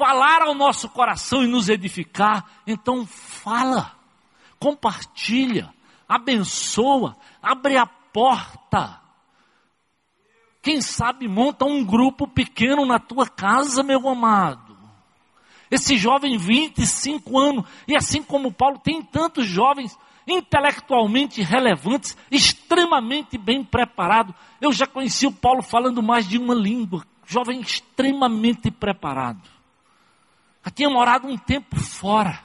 [0.00, 2.62] falar ao nosso coração e nos edificar.
[2.66, 3.92] Então fala,
[4.58, 5.68] compartilha,
[6.08, 8.98] abençoa, abre a porta.
[10.62, 14.74] Quem sabe monta um grupo pequeno na tua casa, meu amado.
[15.70, 23.62] Esse jovem, 25 anos, e assim como Paulo, tem tantos jovens intelectualmente relevantes, extremamente bem
[23.62, 24.34] preparados.
[24.60, 29.59] Eu já conheci o Paulo falando mais de uma língua, jovem extremamente preparado.
[30.64, 32.40] Já tinha morado um tempo fora.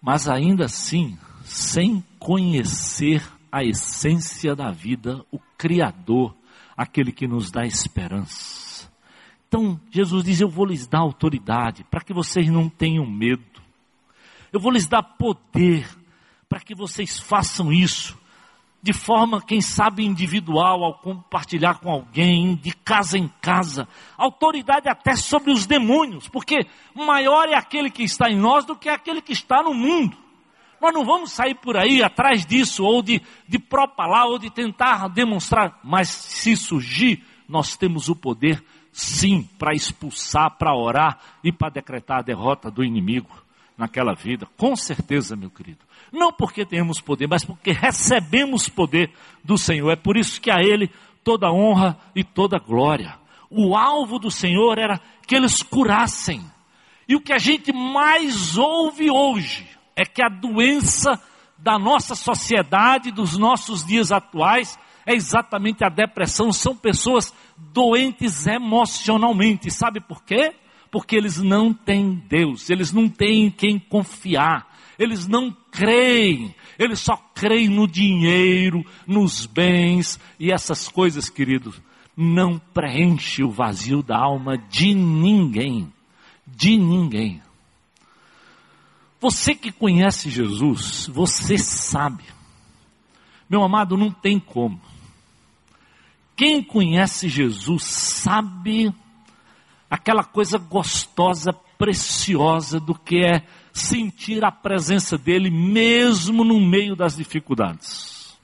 [0.00, 6.34] Mas ainda assim, sem conhecer a essência da vida, o Criador,
[6.76, 8.90] aquele que nos dá esperança.
[9.48, 13.62] Então, Jesus diz: Eu vou lhes dar autoridade para que vocês não tenham medo.
[14.52, 15.88] Eu vou lhes dar poder
[16.48, 18.18] para que vocês façam isso
[18.84, 23.88] de forma, quem sabe, individual, ao compartilhar com alguém, de casa em casa.
[24.14, 28.90] Autoridade até sobre os demônios, porque maior é aquele que está em nós do que
[28.90, 30.14] aquele que está no mundo.
[30.82, 35.08] Nós não vamos sair por aí atrás disso, ou de, de propalar, ou de tentar
[35.08, 35.80] demonstrar.
[35.82, 42.18] Mas se surgir, nós temos o poder, sim, para expulsar, para orar e para decretar
[42.18, 43.43] a derrota do inimigo
[43.76, 44.46] naquela vida.
[44.56, 45.80] Com certeza, meu querido.
[46.12, 49.90] Não porque temos poder, mas porque recebemos poder do Senhor.
[49.90, 50.90] É por isso que a Ele
[51.22, 53.18] toda honra e toda glória.
[53.50, 56.44] O alvo do Senhor era que eles curassem.
[57.08, 61.20] E o que a gente mais ouve hoje é que a doença
[61.58, 66.52] da nossa sociedade, dos nossos dias atuais, é exatamente a depressão.
[66.52, 69.70] São pessoas doentes emocionalmente.
[69.70, 70.54] Sabe por quê?
[70.94, 77.00] Porque eles não têm Deus, eles não têm em quem confiar, eles não creem, eles
[77.00, 81.82] só creem no dinheiro, nos bens e essas coisas, queridos,
[82.16, 85.92] não preenche o vazio da alma de ninguém,
[86.46, 87.42] de ninguém.
[89.20, 92.22] Você que conhece Jesus, você sabe.
[93.50, 94.80] Meu amado, não tem como.
[96.36, 98.94] Quem conhece Jesus sabe
[99.94, 107.16] aquela coisa gostosa, preciosa do que é sentir a presença dele mesmo no meio das
[107.16, 108.36] dificuldades.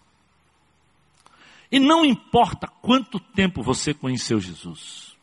[1.70, 5.14] E não importa quanto tempo você conheceu Jesus.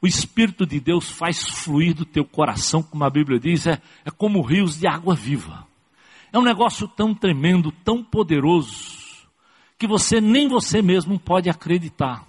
[0.00, 4.10] O Espírito de Deus faz fluir do teu coração, como a Bíblia diz, é, é
[4.10, 5.66] como rios de água viva.
[6.32, 9.26] É um negócio tão tremendo, tão poderoso,
[9.78, 12.24] que você nem você mesmo pode acreditar.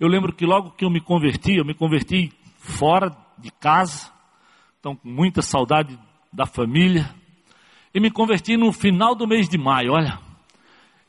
[0.00, 4.10] Eu lembro que logo que eu me converti, eu me converti fora de casa,
[4.78, 5.96] então com muita saudade
[6.32, 7.14] da família,
[7.94, 10.18] e me converti no final do mês de maio, olha.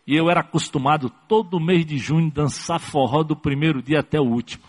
[0.05, 4.25] E eu era acostumado todo mês de junho dançar forró do primeiro dia até o
[4.25, 4.63] último.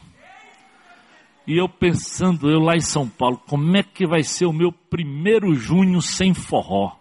[1.47, 4.71] E eu pensando, eu lá em São Paulo, como é que vai ser o meu
[4.71, 6.97] primeiro junho sem forró?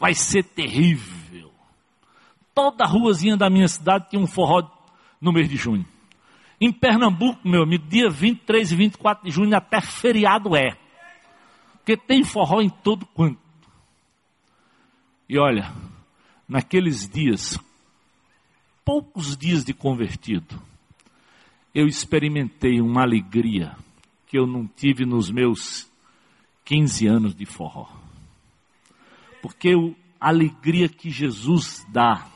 [0.00, 1.36] Vai ser terrível
[2.56, 4.66] toda a ruazinha da minha cidade tinha um forró
[5.20, 5.84] no mês de junho.
[6.60, 10.76] Em Pernambuco, meu amigo, dia 23 e 24 de junho até feriado é.
[11.74, 13.38] Porque tem forró em todo quanto.
[15.28, 15.72] E olha,
[16.48, 17.58] naqueles dias,
[18.84, 20.60] poucos dias de convertido,
[21.74, 23.76] eu experimentei uma alegria
[24.26, 25.86] que eu não tive nos meus
[26.64, 27.86] 15 anos de forró.
[29.42, 29.72] Porque
[30.18, 32.26] a alegria que Jesus dá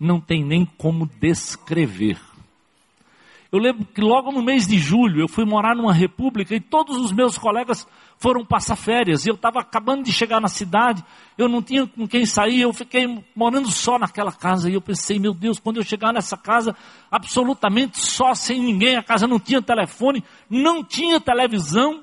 [0.00, 2.18] não tem nem como descrever.
[3.52, 6.96] Eu lembro que logo no mês de julho eu fui morar numa república e todos
[6.96, 7.86] os meus colegas
[8.18, 9.24] foram passar férias.
[9.24, 11.04] E eu estava acabando de chegar na cidade,
[11.38, 14.68] eu não tinha com quem sair, eu fiquei morando só naquela casa.
[14.68, 16.76] E eu pensei, meu Deus, quando eu chegar nessa casa,
[17.10, 22.02] absolutamente só, sem ninguém, a casa não tinha telefone, não tinha televisão.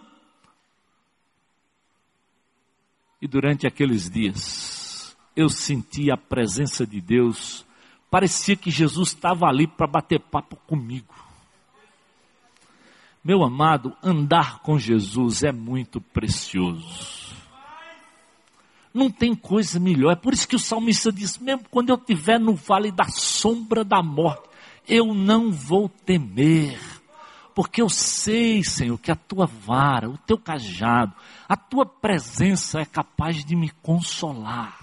[3.21, 7.65] E durante aqueles dias, eu senti a presença de Deus
[8.13, 11.11] Parecia que Jesus estava ali para bater papo comigo.
[13.23, 17.33] Meu amado, andar com Jesus é muito precioso.
[18.93, 20.11] Não tem coisa melhor.
[20.11, 23.83] É por isso que o salmista diz: mesmo quando eu estiver no vale da sombra
[23.85, 24.49] da morte,
[24.85, 26.77] eu não vou temer.
[27.55, 31.13] Porque eu sei, Senhor, que a tua vara, o teu cajado,
[31.47, 34.77] a tua presença é capaz de me consolar.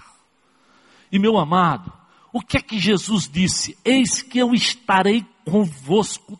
[1.11, 1.91] E meu amado,
[2.33, 3.77] o que é que Jesus disse?
[3.83, 6.39] Eis que eu estarei convosco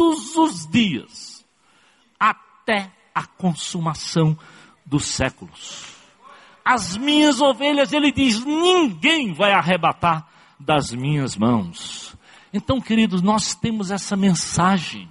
[0.00, 1.44] todos os dias,
[2.18, 4.34] até a consumação
[4.86, 5.94] dos séculos.
[6.64, 10.26] As minhas ovelhas, ele diz, ninguém vai arrebatar
[10.58, 12.16] das minhas mãos.
[12.50, 15.06] Então, queridos, nós temos essa mensagem.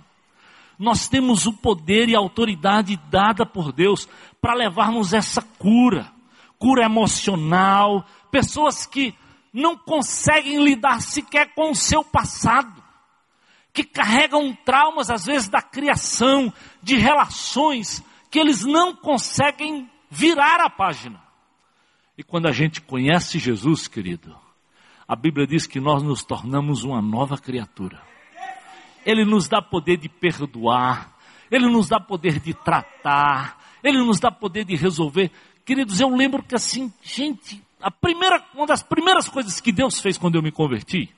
[0.80, 4.10] Nós temos o poder e a autoridade dada por Deus
[4.42, 6.12] para levarmos essa cura,
[6.58, 9.14] cura emocional, pessoas que
[9.54, 12.79] não conseguem lidar sequer com o seu passado,
[13.84, 20.70] que carregam traumas, às vezes, da criação, de relações, que eles não conseguem virar a
[20.70, 21.22] página.
[22.18, 24.36] E quando a gente conhece Jesus, querido,
[25.08, 28.02] a Bíblia diz que nós nos tornamos uma nova criatura.
[29.06, 31.16] Ele nos dá poder de perdoar,
[31.50, 35.32] Ele nos dá poder de tratar, Ele nos dá poder de resolver.
[35.64, 40.18] Queridos, eu lembro que assim, gente, a primeira, uma das primeiras coisas que Deus fez
[40.18, 41.10] quando eu me converti,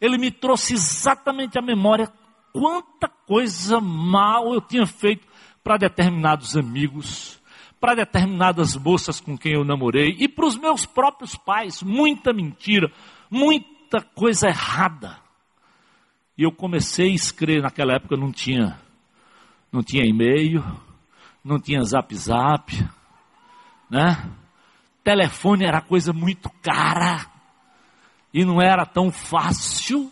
[0.00, 2.10] Ele me trouxe exatamente a memória
[2.52, 5.26] quanta coisa mal eu tinha feito
[5.62, 7.40] para determinados amigos,
[7.78, 12.90] para determinadas moças com quem eu namorei e para os meus próprios pais, muita mentira,
[13.30, 15.18] muita coisa errada.
[16.36, 18.80] E eu comecei a escrever, naquela época não tinha,
[19.70, 20.64] não tinha e-mail,
[21.44, 22.72] não tinha zap zap,
[23.90, 24.30] né?
[25.04, 27.29] telefone era coisa muito cara
[28.32, 30.10] e não era tão fácil.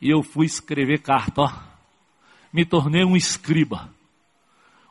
[0.00, 1.52] E eu fui escrever carta, ó.
[2.52, 3.92] Me tornei um escriba.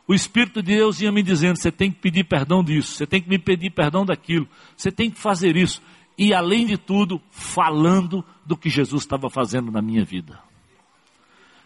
[0.08, 3.22] O Espírito de Deus ia me dizendo: você tem que pedir perdão disso, você tem
[3.22, 5.82] que me pedir perdão daquilo, você tem que fazer isso.
[6.18, 10.40] E além de tudo, falando do que Jesus estava fazendo na minha vida.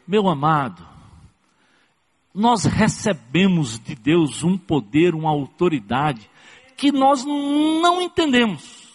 [0.08, 0.88] Meu amado,
[2.34, 6.30] nós recebemos de Deus um poder, uma autoridade
[6.78, 8.87] que nós não entendemos.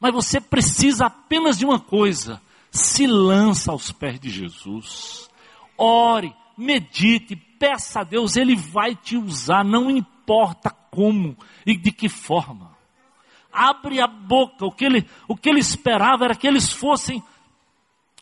[0.00, 2.40] Mas você precisa apenas de uma coisa:
[2.70, 5.28] se lança aos pés de Jesus.
[5.76, 11.36] Ore, medite, peça a Deus, Ele vai te usar, não importa como
[11.66, 12.70] e de que forma.
[13.52, 17.20] Abre a boca, o que ele, o que ele esperava era que eles fossem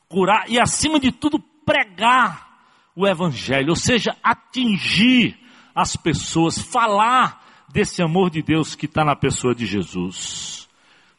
[0.08, 2.48] curar e, acima de tudo, pregar
[2.96, 5.38] o Evangelho, ou seja, atingir
[5.74, 10.57] as pessoas, falar desse amor de Deus que está na pessoa de Jesus.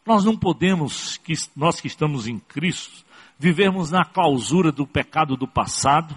[0.10, 3.05] Nós não podemos, que, nós que estamos em Cristo,
[3.38, 6.16] vivermos na clausura do pecado do passado.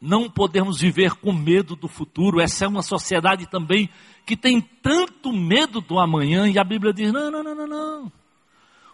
[0.00, 2.40] Não podemos viver com medo do futuro.
[2.40, 3.90] Essa é uma sociedade também
[4.24, 8.12] que tem tanto medo do amanhã e a Bíblia diz: não, não, não, não, não.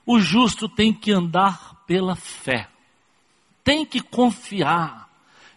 [0.05, 2.69] O justo tem que andar pela fé.
[3.63, 5.09] Tem que confiar.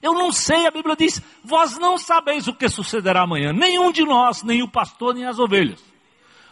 [0.03, 3.51] Eu não sei, a Bíblia diz: vós não sabeis o que sucederá amanhã.
[3.51, 5.88] Nenhum de nós, nem o pastor, nem as ovelhas.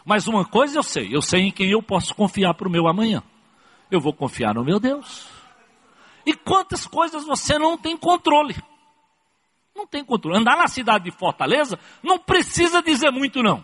[0.08, 2.88] Mas uma coisa eu sei, eu sei em quem eu posso confiar para o meu
[2.88, 3.22] amanhã.
[3.90, 5.28] Eu vou confiar no meu Deus.
[6.24, 8.56] E quantas coisas você não tem controle?
[9.76, 10.38] Não tem controle.
[10.38, 13.62] Andar na cidade de Fortaleza não precisa dizer muito, não.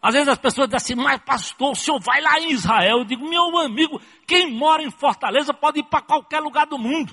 [0.00, 2.98] Às vezes as pessoas dizem assim, mas pastor, o senhor vai lá em Israel.
[2.98, 7.12] Eu digo, meu amigo, quem mora em Fortaleza pode ir para qualquer lugar do mundo.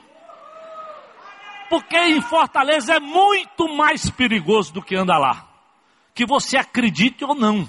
[1.68, 5.47] Porque em Fortaleza é muito mais perigoso do que andar lá.
[6.14, 7.68] Que você acredite ou não.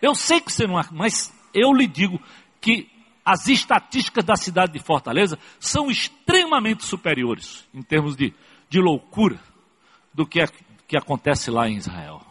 [0.00, 2.20] Eu sei que você não, mas eu lhe digo
[2.60, 2.88] que
[3.24, 8.34] as estatísticas da cidade de Fortaleza são extremamente superiores em termos de,
[8.68, 9.38] de loucura
[10.12, 10.44] do que,
[10.88, 12.22] que acontece lá em Israel.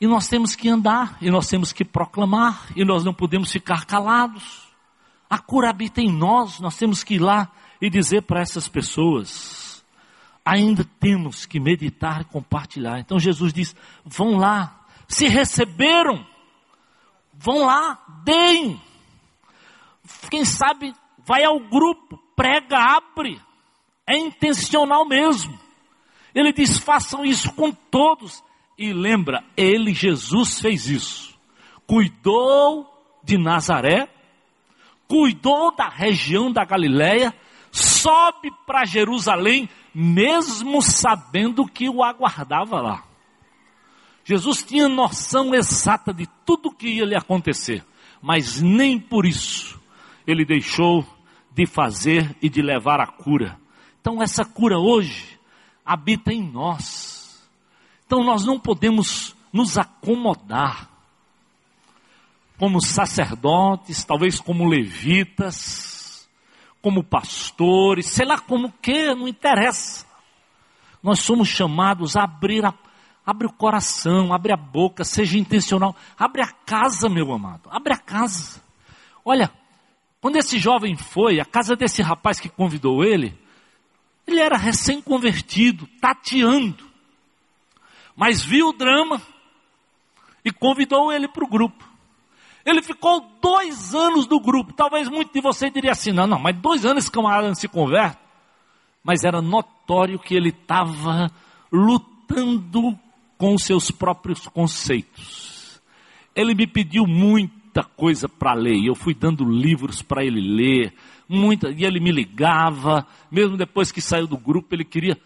[0.00, 3.84] E nós temos que andar, e nós temos que proclamar, e nós não podemos ficar
[3.84, 4.68] calados.
[5.28, 7.50] A cura habita em nós, nós temos que ir lá
[7.80, 9.84] e dizer para essas pessoas.
[10.44, 13.00] Ainda temos que meditar e compartilhar.
[13.00, 13.74] Então Jesus diz:
[14.04, 14.77] vão lá,
[15.08, 16.24] se receberam,
[17.32, 18.80] vão lá, deem.
[20.30, 20.94] Quem sabe
[21.26, 23.40] vai ao grupo, prega, abre.
[24.06, 25.58] É intencional mesmo.
[26.34, 28.44] Ele diz: façam isso com todos.
[28.76, 31.36] E lembra, ele, Jesus, fez isso.
[31.86, 32.86] Cuidou
[33.24, 34.08] de Nazaré,
[35.08, 37.34] cuidou da região da Galileia,
[37.72, 43.07] sobe para Jerusalém, mesmo sabendo que o aguardava lá.
[44.28, 47.82] Jesus tinha noção exata de tudo o que ia lhe acontecer,
[48.20, 49.80] mas nem por isso
[50.26, 51.02] ele deixou
[51.50, 53.58] de fazer e de levar a cura.
[53.98, 55.40] Então essa cura hoje
[55.82, 57.42] habita em nós.
[58.04, 60.90] Então nós não podemos nos acomodar
[62.58, 66.28] como sacerdotes, talvez como levitas,
[66.82, 70.04] como pastores, sei lá como que, não interessa.
[71.02, 72.72] Nós somos chamados a abrir a
[73.28, 75.94] Abre o coração, abre a boca, seja intencional.
[76.18, 77.68] Abre a casa, meu amado.
[77.70, 78.62] Abre a casa.
[79.22, 79.52] Olha,
[80.18, 83.38] quando esse jovem foi, a casa desse rapaz que convidou ele,
[84.26, 86.88] ele era recém-convertido, tateando.
[88.16, 89.20] Mas viu o drama
[90.42, 91.84] e convidou ele para o grupo.
[92.64, 94.72] Ele ficou dois anos do grupo.
[94.72, 97.68] Talvez muito de você diria assim: não, não, mas dois anos esse camarada não se
[97.68, 98.16] converte.
[99.04, 101.30] Mas era notório que ele estava
[101.70, 102.98] lutando
[103.38, 105.80] com os seus próprios conceitos.
[106.34, 110.92] Ele me pediu muita coisa para ler, eu fui dando livros para ele ler,
[111.28, 115.16] muita, e ele me ligava, mesmo depois que saiu do grupo, ele queria,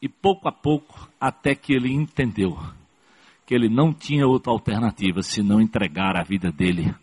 [0.00, 2.56] e pouco a pouco, até que ele entendeu
[3.46, 6.94] que ele não tinha outra alternativa senão entregar a vida dele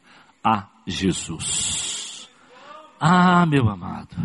[0.43, 2.29] a Jesus.
[2.99, 4.15] Ah, meu amado,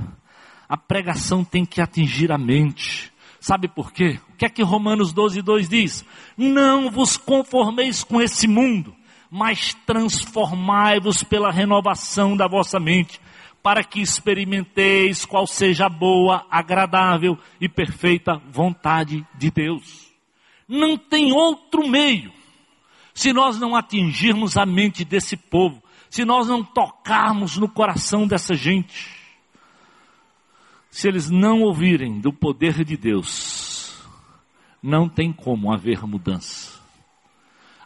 [0.68, 3.12] a pregação tem que atingir a mente.
[3.40, 4.18] Sabe por quê?
[4.32, 6.04] O que é que Romanos 12, 2 diz?
[6.36, 8.94] Não vos conformeis com esse mundo,
[9.30, 13.20] mas transformai-vos pela renovação da vossa mente,
[13.62, 20.12] para que experimenteis qual seja a boa, agradável e perfeita vontade de Deus.
[20.68, 22.32] Não tem outro meio.
[23.14, 28.54] Se nós não atingirmos a mente desse povo, se nós não tocarmos no coração dessa
[28.54, 29.15] gente,
[30.96, 34.02] se eles não ouvirem do poder de Deus,
[34.82, 36.80] não tem como haver mudança.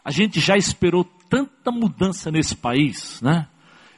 [0.01, 3.49] A gente já esperou tanta mudança nesse país, né?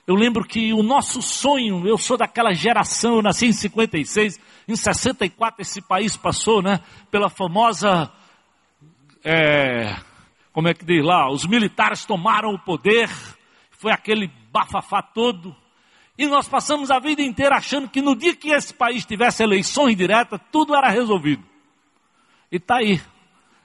[0.07, 4.76] Eu lembro que o nosso sonho, eu sou daquela geração, eu nasci em 56, em
[4.76, 6.80] 64 esse país passou, né?
[7.11, 8.11] Pela famosa,
[9.24, 9.95] é,
[10.51, 13.11] como é que diz lá, os militares tomaram o poder,
[13.70, 15.55] foi aquele bafafá todo,
[16.18, 19.95] E nós passamos a vida inteira achando que no dia que esse país tivesse eleições
[19.95, 21.43] diretas, tudo era resolvido.
[22.51, 23.01] E está aí.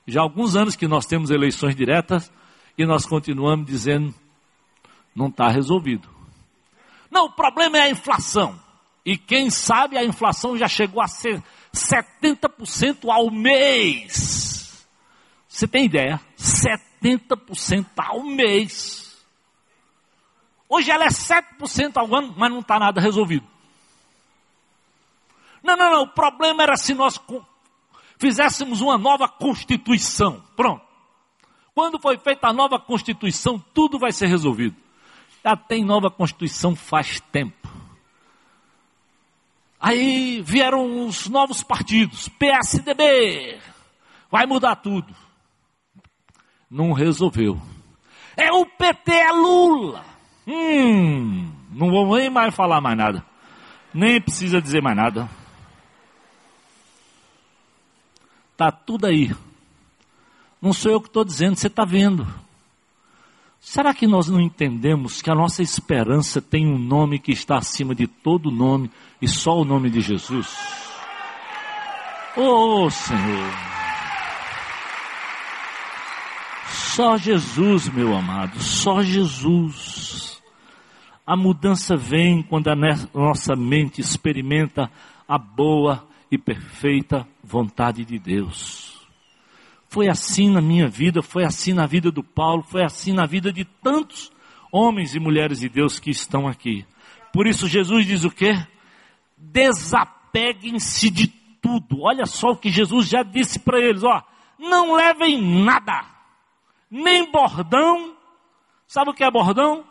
[0.06, 2.32] Já há alguns anos que nós temos eleições diretas
[2.76, 4.14] e nós continuamos dizendo,
[5.14, 6.08] não está resolvido.
[7.10, 8.58] Não, o problema é a inflação.
[9.04, 11.42] E quem sabe a inflação já chegou a ser
[11.74, 14.86] 70% ao mês.
[15.48, 16.20] Você tem ideia?
[16.38, 19.07] 70% ao mês.
[20.68, 23.46] Hoje ela é 7% ao ano, mas não está nada resolvido.
[25.62, 26.02] Não, não, não.
[26.02, 27.18] O problema era se nós
[28.18, 30.42] fizéssemos uma nova Constituição.
[30.54, 30.86] Pronto.
[31.74, 34.76] Quando foi feita a nova Constituição, tudo vai ser resolvido.
[35.44, 37.68] Já tem nova Constituição faz tempo.
[39.80, 43.60] Aí vieram os novos partidos, PSDB,
[44.28, 45.14] vai mudar tudo.
[46.68, 47.60] Não resolveu.
[48.36, 50.04] É o PT, é Lula.
[50.48, 53.22] Hum, não vou nem mais falar mais nada.
[53.92, 55.28] Nem precisa dizer mais nada.
[58.56, 59.30] Tá tudo aí.
[60.60, 62.26] Não sou eu que estou dizendo, você está vendo.
[63.60, 67.94] Será que nós não entendemos que a nossa esperança tem um nome que está acima
[67.94, 68.90] de todo nome
[69.20, 70.48] e só o nome de Jesus?
[72.34, 73.52] Oh Senhor.
[76.70, 80.27] Só Jesus, meu amado, só Jesus.
[81.28, 82.74] A mudança vem quando a
[83.12, 84.90] nossa mente experimenta
[85.28, 89.06] a boa e perfeita vontade de Deus.
[89.90, 93.52] Foi assim na minha vida, foi assim na vida do Paulo, foi assim na vida
[93.52, 94.32] de tantos
[94.72, 96.86] homens e mulheres de Deus que estão aqui.
[97.30, 98.54] Por isso Jesus diz o quê?
[99.36, 101.26] Desapeguem-se de
[101.60, 102.04] tudo.
[102.04, 104.22] Olha só o que Jesus já disse para eles, ó,
[104.58, 106.06] não levem nada,
[106.90, 108.16] nem bordão.
[108.86, 109.84] Sabe o que é bordão?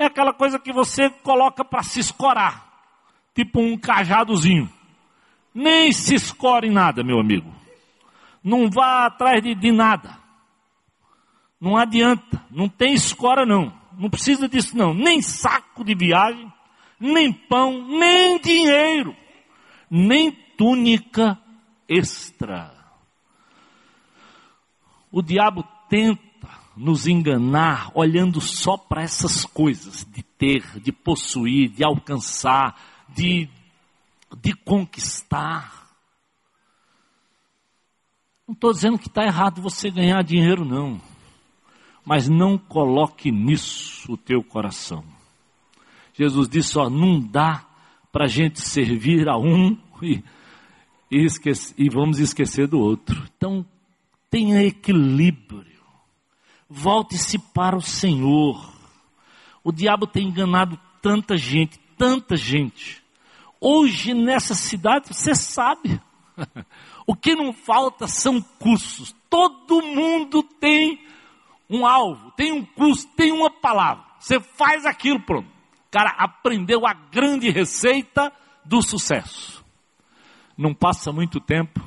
[0.00, 2.66] É aquela coisa que você coloca para se escorar,
[3.34, 4.66] tipo um cajadozinho.
[5.54, 7.54] Nem se escore em nada, meu amigo.
[8.42, 10.18] Não vá atrás de, de nada.
[11.60, 12.42] Não adianta.
[12.50, 13.78] Não tem escora, não.
[13.92, 14.94] Não precisa disso, não.
[14.94, 16.50] Nem saco de viagem,
[16.98, 19.14] nem pão, nem dinheiro,
[19.90, 21.38] nem túnica
[21.86, 22.72] extra.
[25.12, 26.29] O diabo tenta
[26.76, 32.76] nos enganar olhando só para essas coisas de ter, de possuir, de alcançar,
[33.08, 33.48] de
[34.38, 35.88] de conquistar.
[38.46, 41.00] Não estou dizendo que está errado você ganhar dinheiro, não.
[42.04, 45.04] Mas não coloque nisso o teu coração.
[46.14, 47.66] Jesus disse: ó, não dá
[48.10, 50.22] para a gente servir a um e,
[51.10, 51.26] e,
[51.78, 53.22] e vamos esquecer do outro.
[53.36, 53.64] Então,
[54.28, 55.69] tenha equilíbrio.
[56.70, 58.72] Volte-se para o Senhor.
[59.64, 63.02] O diabo tem enganado tanta gente, tanta gente.
[63.60, 66.00] Hoje nessa cidade, você sabe,
[67.04, 69.14] o que não falta são cursos.
[69.28, 71.04] Todo mundo tem
[71.68, 74.04] um alvo, tem um curso, tem uma palavra.
[74.20, 75.48] Você faz aquilo, pronto.
[75.48, 78.32] O cara aprendeu a grande receita
[78.64, 79.64] do sucesso.
[80.56, 81.80] Não passa muito tempo,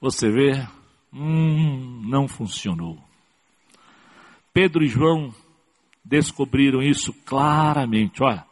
[0.00, 0.66] você vê,
[1.12, 2.98] hum, não funcionou.
[4.54, 5.34] Pedro e João
[6.02, 8.22] descobriram isso claramente.
[8.22, 8.46] Olha,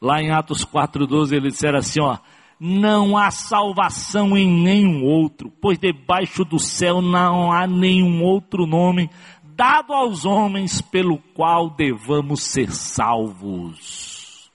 [0.00, 2.16] Lá em Atos 4,12 ele disseram assim, ó,
[2.58, 9.10] não há salvação em nenhum outro, pois debaixo do céu não há nenhum outro nome
[9.44, 14.50] dado aos homens pelo qual devamos ser salvos.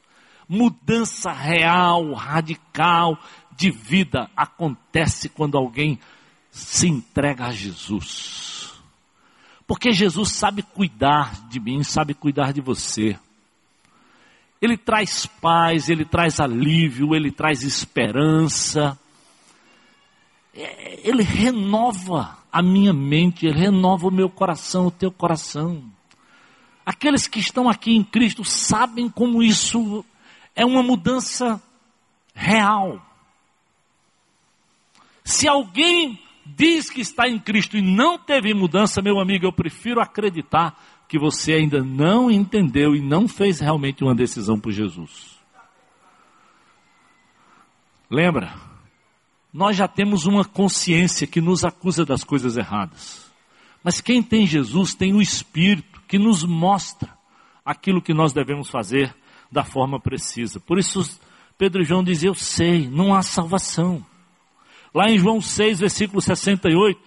[0.49, 3.15] Mudança real, radical
[3.55, 5.99] de vida acontece quando alguém
[6.49, 8.54] se entrega a Jesus.
[9.67, 13.17] Porque Jesus sabe cuidar de mim, sabe cuidar de você.
[14.61, 18.97] Ele traz paz, ele traz alívio, ele traz esperança.
[20.53, 25.83] É, ele renova a minha mente, ele renova o meu coração, o teu coração.
[26.85, 30.05] Aqueles que estão aqui em Cristo sabem como isso
[30.55, 31.61] é uma mudança
[32.33, 33.03] real.
[35.23, 39.99] Se alguém diz que está em Cristo e não teve mudança, meu amigo, eu prefiro
[39.99, 45.35] acreditar que você ainda não entendeu e não fez realmente uma decisão por Jesus.
[48.09, 48.53] Lembra?
[49.53, 53.31] Nós já temos uma consciência que nos acusa das coisas erradas.
[53.83, 57.15] Mas quem tem Jesus tem o Espírito que nos mostra
[57.63, 59.15] aquilo que nós devemos fazer
[59.51, 60.59] da forma precisa.
[60.59, 61.19] Por isso,
[61.57, 64.05] Pedro e João dizem: Eu sei, não há salvação.
[64.95, 66.97] Lá em João 6, versículo 68,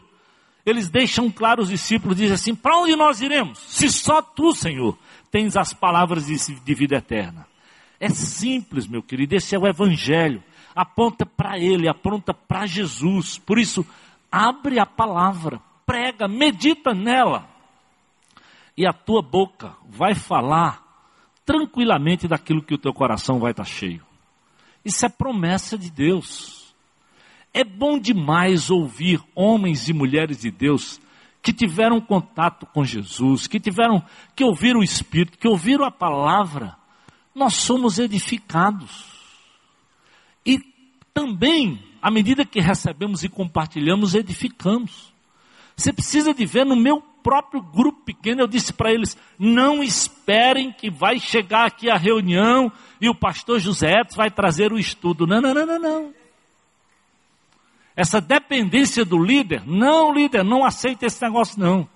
[0.66, 3.59] eles deixam claro os discípulos, dizem assim: para onde nós iremos?
[3.61, 4.99] Se só tu, Senhor,
[5.30, 7.47] tens as palavras de, vida eterna.
[7.99, 10.43] É simples, meu querido, esse é o Evangelho.
[10.76, 13.39] Aponta para Ele, aponta para Jesus.
[13.39, 13.86] Por isso,
[14.30, 17.49] abre a palavra, prega, medita nela.
[18.76, 20.84] E a tua boca vai falar
[21.47, 24.05] tranquilamente daquilo que o teu coração vai estar cheio.
[24.84, 26.58] Isso é promessa de Deus.
[27.59, 31.01] É bom demais ouvir homens e mulheres de Deus
[31.43, 34.01] que tiveram contato com Jesus, que tiveram,
[34.37, 36.77] que ouviram o Espírito, que ouviram a palavra,
[37.35, 39.07] nós somos edificados.
[40.47, 40.61] E
[41.13, 45.13] também, à medida que recebemos e compartilhamos, edificamos.
[45.75, 50.71] Você precisa de ver no meu próprio grupo pequeno, eu disse para eles: não esperem
[50.71, 55.27] que vai chegar aqui a reunião e o pastor José vai trazer o estudo.
[55.27, 56.28] Não, não, não, não, não.
[57.99, 61.88] Essa dependência do líder, não, líder, não aceita esse negócio, não.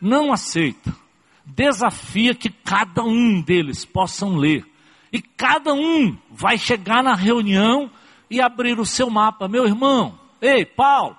[0.00, 0.96] Não aceita.
[1.44, 4.66] Desafia que cada um deles possam ler.
[5.12, 7.90] E cada um vai chegar na reunião
[8.30, 9.46] e abrir o seu mapa.
[9.46, 11.18] Meu irmão, ei, Paulo,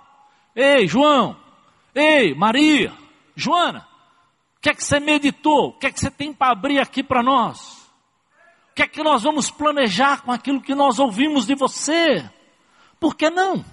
[0.55, 1.37] ei, João,
[1.93, 2.91] ei, Maria,
[3.35, 3.87] Joana,
[4.57, 5.67] o que é que você meditou?
[5.67, 7.87] O que é que você tem para abrir aqui para nós?
[8.71, 12.27] O que é que nós vamos planejar com aquilo que nós ouvimos de você?
[12.99, 13.63] Por que não?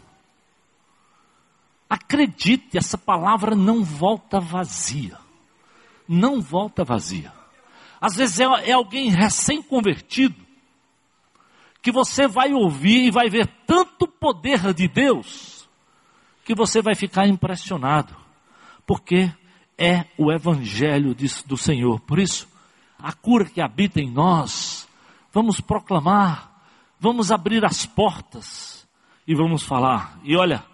[1.88, 5.18] Acredite, essa palavra não volta vazia.
[6.08, 7.32] Não volta vazia.
[8.00, 10.46] Às vezes é, é alguém recém-convertido
[11.80, 15.68] que você vai ouvir e vai ver tanto poder de Deus
[16.44, 18.16] que você vai ficar impressionado,
[18.84, 19.32] porque
[19.78, 21.14] é o Evangelho
[21.46, 22.00] do Senhor.
[22.00, 22.48] Por isso,
[22.98, 24.88] a cura que habita em nós,
[25.32, 26.50] vamos proclamar,
[26.98, 28.75] vamos abrir as portas
[29.26, 30.18] e vamos falar.
[30.22, 30.64] E olha,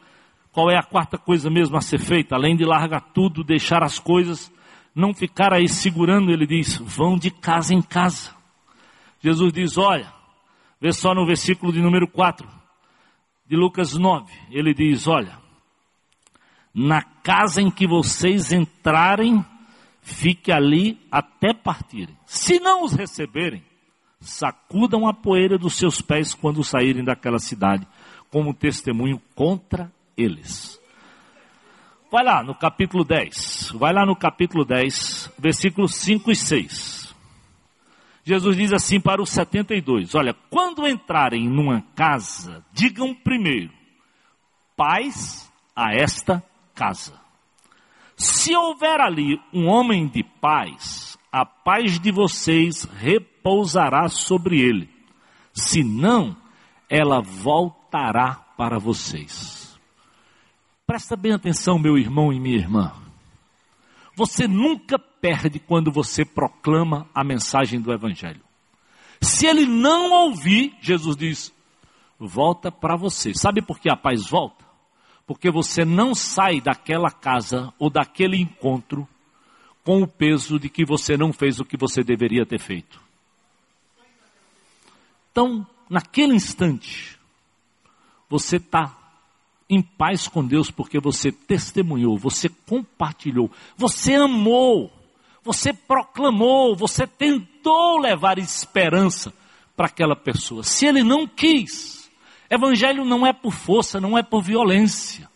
[0.53, 2.35] qual é a quarta coisa mesmo a ser feita?
[2.35, 4.53] Além de largar tudo, deixar as coisas,
[4.95, 8.35] não ficar aí segurando, ele diz: vão de casa em casa.
[9.21, 10.13] Jesus diz: olha,
[10.81, 12.47] vê só no versículo de número 4
[13.47, 15.39] de Lucas 9, ele diz: olha,
[16.75, 19.45] na casa em que vocês entrarem,
[20.03, 22.17] fique ali até partirem.
[22.27, 23.63] Se não os receberem,
[24.21, 27.87] sacudam a poeira dos seus pés quando saírem daquela cidade
[28.33, 30.81] como testemunho contra eles.
[32.11, 33.73] Vai lá no capítulo 10.
[33.75, 37.15] Vai lá no capítulo 10, versículos 5 e 6.
[38.25, 43.73] Jesus diz assim para os 72: Olha, quando entrarem numa casa, digam primeiro:
[44.77, 46.43] paz a esta
[46.75, 47.21] casa.
[48.17, 54.89] Se houver ali um homem de paz, a paz de vocês repousará sobre ele.
[55.53, 56.37] Se não,
[56.89, 59.79] ela volta voltará para vocês.
[60.87, 62.93] Presta bem atenção, meu irmão e minha irmã.
[64.17, 68.41] Você nunca perde quando você proclama a mensagem do Evangelho.
[69.21, 71.55] Se ele não ouvir, Jesus diz:
[72.19, 73.35] volta para você.
[73.35, 74.65] Sabe por que a paz volta?
[75.27, 79.07] Porque você não sai daquela casa ou daquele encontro
[79.85, 83.01] com o peso de que você não fez o que você deveria ter feito.
[85.31, 87.19] Então, naquele instante,
[88.33, 88.91] você está
[89.69, 94.91] em paz com Deus porque você testemunhou, você compartilhou, você amou,
[95.45, 99.35] você proclamou, você tentou levar esperança
[99.77, 100.63] para aquela pessoa.
[100.63, 102.11] Se ele não quis,
[102.49, 105.31] evangelho não é por força, não é por violência.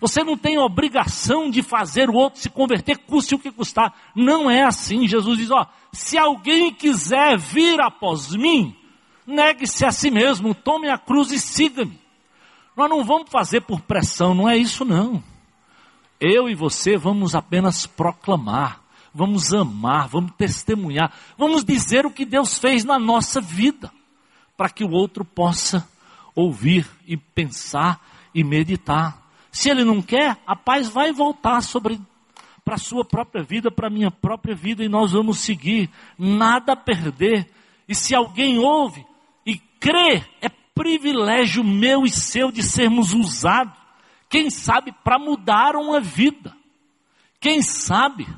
[0.00, 3.92] Você não tem obrigação de fazer o outro se converter, custe o que custar.
[4.14, 5.08] Não é assim.
[5.08, 8.76] Jesus diz: ó, se alguém quiser vir após mim,
[9.26, 12.07] negue-se a si mesmo, tome a cruz e siga-me.
[12.78, 15.20] Nós não vamos fazer por pressão, não é isso não.
[16.20, 18.80] Eu e você vamos apenas proclamar,
[19.12, 23.90] vamos amar, vamos testemunhar, vamos dizer o que Deus fez na nossa vida,
[24.56, 25.88] para que o outro possa
[26.36, 28.00] ouvir e pensar
[28.32, 29.28] e meditar.
[29.50, 32.00] Se ele não quer, a paz vai voltar sobre
[32.64, 36.74] para a sua própria vida, para a minha própria vida, e nós vamos seguir, nada
[36.74, 37.50] a perder.
[37.88, 39.04] E se alguém ouve
[39.44, 40.48] e crê, é
[40.78, 43.74] privilégio meu e seu de sermos usados,
[44.28, 46.56] quem sabe para mudar uma vida,
[47.40, 48.28] quem sabe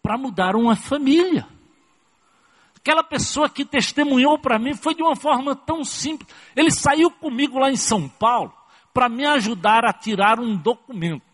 [0.00, 1.44] para mudar uma família.
[2.76, 6.32] Aquela pessoa que testemunhou para mim foi de uma forma tão simples.
[6.54, 8.54] Ele saiu comigo lá em São Paulo
[8.94, 11.24] para me ajudar a tirar um documento.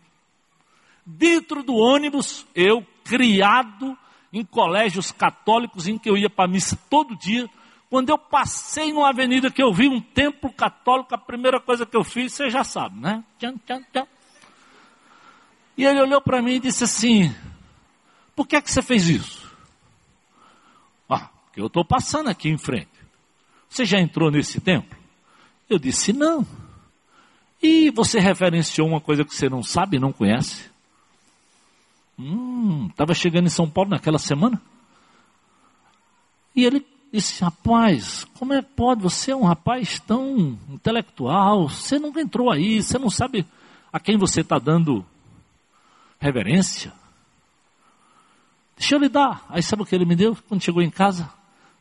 [1.05, 3.95] Dentro do ônibus, eu, criado
[4.31, 7.47] em colégios católicos em que eu ia para missa todo dia,
[7.93, 11.95] quando eu passei numa avenida que eu vi um templo católico, a primeira coisa que
[11.95, 13.23] eu fiz, você já sabe, né?
[13.37, 14.07] Tchan, tchan, tchan.
[15.77, 17.31] E ele olhou para mim e disse assim:
[18.35, 19.47] Por que é que você fez isso?
[21.07, 22.89] Ah, porque eu estou passando aqui em frente.
[23.69, 24.97] Você já entrou nesse templo?
[25.69, 26.47] Eu disse: Não.
[27.61, 30.67] E você referenciou uma coisa que você não sabe, não conhece?
[32.17, 34.59] Hum, estava chegando em São Paulo naquela semana.
[36.55, 39.03] E ele disse: Rapaz, como é que pode?
[39.03, 43.45] Você é um rapaz tão intelectual, você nunca entrou aí, você não sabe
[43.91, 45.05] a quem você está dando
[46.19, 46.91] reverência.
[48.75, 49.45] Deixa eu lhe dar.
[49.49, 50.35] Aí sabe o que ele me deu?
[50.49, 51.29] Quando chegou em casa,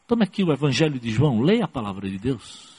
[0.07, 2.71] tome aqui o Evangelho de João, leia a palavra de Deus.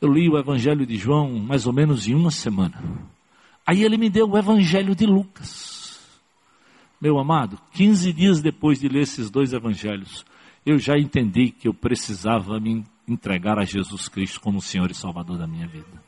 [0.00, 2.82] Eu li o Evangelho de João mais ou menos em uma semana.
[3.66, 6.00] Aí ele me deu o Evangelho de Lucas.
[7.00, 10.24] Meu amado, 15 dias depois de ler esses dois evangelhos,
[10.70, 15.38] eu já entendi que eu precisava me entregar a Jesus Cristo como Senhor e Salvador
[15.38, 16.02] da minha vida.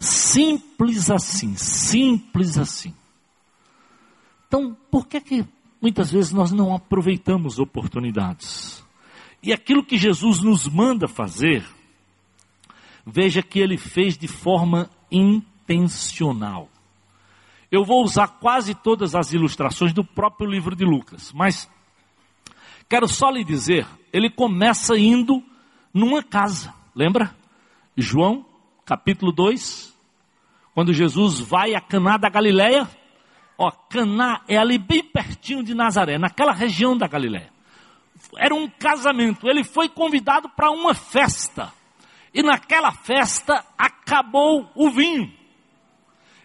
[0.00, 2.92] Simples assim, simples assim.
[4.48, 5.44] Então, por que que
[5.80, 8.84] muitas vezes nós não aproveitamos oportunidades?
[9.42, 11.64] E aquilo que Jesus nos manda fazer,
[13.06, 16.68] veja que ele fez de forma intencional.
[17.70, 21.68] Eu vou usar quase todas as ilustrações do próprio livro de Lucas, mas
[22.88, 25.42] quero só lhe dizer, ele começa indo
[25.92, 27.34] numa casa, lembra?
[27.96, 28.44] João,
[28.84, 29.94] capítulo 2,
[30.74, 32.88] quando Jesus vai a Caná da Galileia,
[33.56, 37.52] ó, Caná é ali bem pertinho de Nazaré, naquela região da Galileia.
[38.36, 41.72] Era um casamento, ele foi convidado para uma festa.
[42.32, 45.32] E naquela festa acabou o vinho.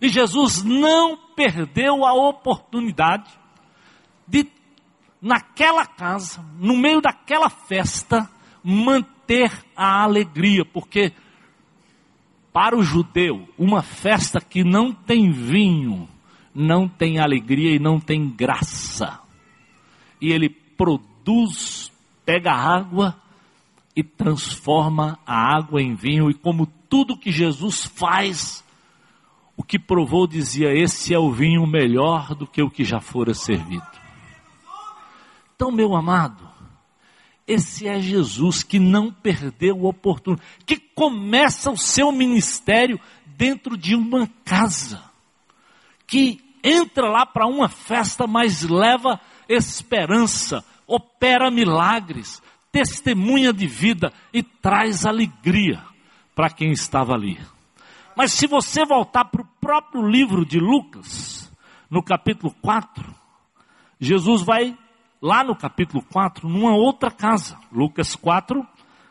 [0.01, 3.38] E Jesus não perdeu a oportunidade de,
[5.22, 8.30] naquela casa, no meio daquela festa,
[8.63, 11.13] manter a alegria, porque
[12.51, 16.07] para o judeu, uma festa que não tem vinho,
[16.53, 19.20] não tem alegria e não tem graça.
[20.20, 21.91] E ele produz,
[22.26, 23.15] pega água
[23.95, 28.63] e transforma a água em vinho, e como tudo que Jesus faz,
[29.55, 33.34] o que provou dizia: Esse é o vinho melhor do que o que já fora
[33.34, 33.99] servido.
[35.60, 36.49] Então, meu amado,
[37.45, 43.93] esse é Jesus que não perdeu o oportunidade, que começa o seu ministério dentro de
[43.93, 45.03] uma casa,
[46.07, 52.41] que entra lá para uma festa, mas leva esperança, opera milagres,
[52.72, 55.84] testemunha de vida e traz alegria
[56.34, 57.38] para quem estava ali.
[58.16, 61.51] Mas se você voltar para o próprio livro de Lucas,
[61.89, 63.14] no capítulo 4,
[63.99, 64.74] Jesus vai
[65.22, 67.57] lá no capítulo 4, numa outra casa.
[67.72, 68.65] Lucas 4,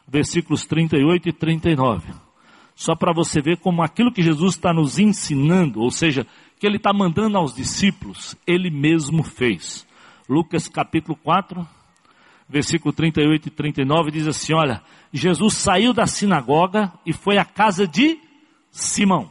[0.07, 2.13] versículos 38 e 39.
[2.75, 6.27] Só para você ver como aquilo que Jesus está nos ensinando, ou seja,
[6.59, 9.87] que ele está mandando aos discípulos, ele mesmo fez.
[10.29, 11.67] Lucas capítulo 4,
[12.49, 14.83] versículo 38 e 39 diz assim: Olha,
[15.13, 18.19] Jesus saiu da sinagoga e foi à casa de
[18.71, 19.31] Simão.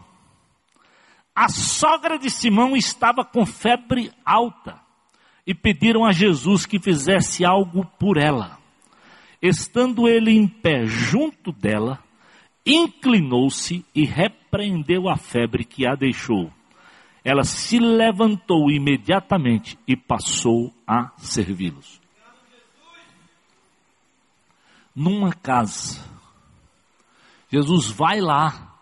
[1.34, 4.87] A sogra de Simão estava com febre alta
[5.48, 8.60] e pediram a Jesus que fizesse algo por ela.
[9.42, 12.04] Estando ele em pé junto dela,
[12.66, 16.52] inclinou-se e repreendeu a febre que a deixou.
[17.24, 22.06] Ela se levantou imediatamente e passou a servi-los
[24.98, 26.04] numa casa.
[27.52, 28.76] Jesus vai lá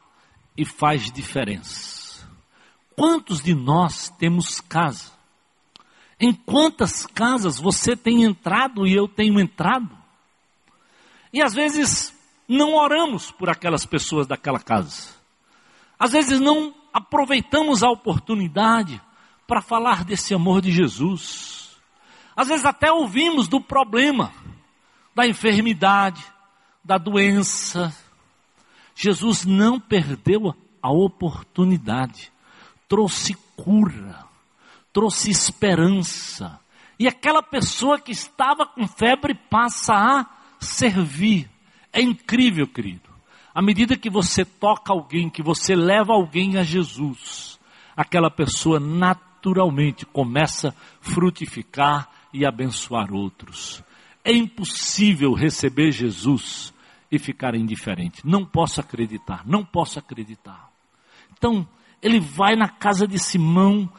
[0.56, 2.26] e faz diferença.
[2.96, 5.12] Quantos de nós temos casa?
[6.20, 9.90] Em quantas casas você tem entrado e eu tenho entrado?
[11.34, 12.14] E às vezes
[12.48, 15.10] não oramos por aquelas pessoas daquela casa.
[16.00, 19.02] Às vezes não aproveitamos a oportunidade
[19.48, 21.76] para falar desse amor de Jesus.
[22.36, 24.32] Às vezes até ouvimos do problema
[25.14, 26.24] da enfermidade,
[26.84, 27.96] da doença.
[28.94, 32.32] Jesus não perdeu a oportunidade,
[32.88, 34.25] trouxe cura,
[34.96, 36.58] trouxe esperança.
[36.98, 40.26] E aquela pessoa que estava com febre passa a
[40.58, 41.50] servir.
[41.92, 43.10] É incrível, querido.
[43.54, 47.60] À medida que você toca alguém, que você leva alguém a Jesus,
[47.96, 53.84] aquela pessoa naturalmente começa a frutificar e abençoar outros.
[54.24, 56.74] É impossível receber Jesus
[57.12, 58.26] e ficar indiferente.
[58.26, 60.70] Não posso acreditar, não posso acreditar.
[61.34, 61.68] Então,
[62.02, 63.90] ele vai na casa de Simão,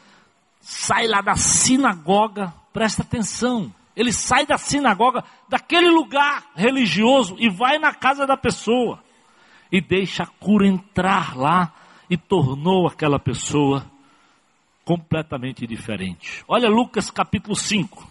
[0.67, 3.73] sai lá da sinagoga, presta atenção.
[3.95, 9.01] Ele sai da sinagoga, daquele lugar religioso, e vai na casa da pessoa.
[9.71, 11.73] E deixa a cura entrar lá
[12.09, 13.89] e tornou aquela pessoa
[14.83, 16.43] completamente diferente.
[16.49, 18.05] Olha Lucas capítulo 5.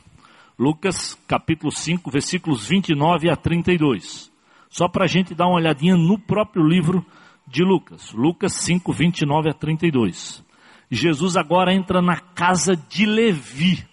[0.59, 4.32] Lucas capítulo 5, versículos 29 a 32.
[4.70, 7.04] Só para a gente dar uma olhadinha no próprio livro
[7.46, 8.12] de Lucas.
[8.12, 10.45] Lucas 5, 29 a 32.
[10.91, 13.87] Jesus agora entra na casa de Levi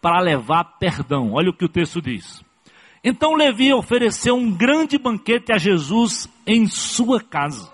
[0.00, 1.32] para levar perdão.
[1.32, 2.42] Olha o que o texto diz.
[3.02, 7.72] Então Levi ofereceu um grande banquete a Jesus em sua casa.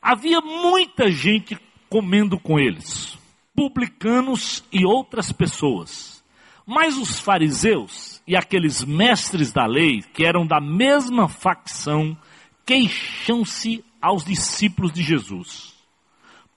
[0.00, 3.18] Havia muita gente comendo com eles,
[3.54, 6.22] publicanos e outras pessoas.
[6.66, 12.16] Mas os fariseus e aqueles mestres da lei, que eram da mesma facção,
[12.64, 15.71] queixam-se aos discípulos de Jesus.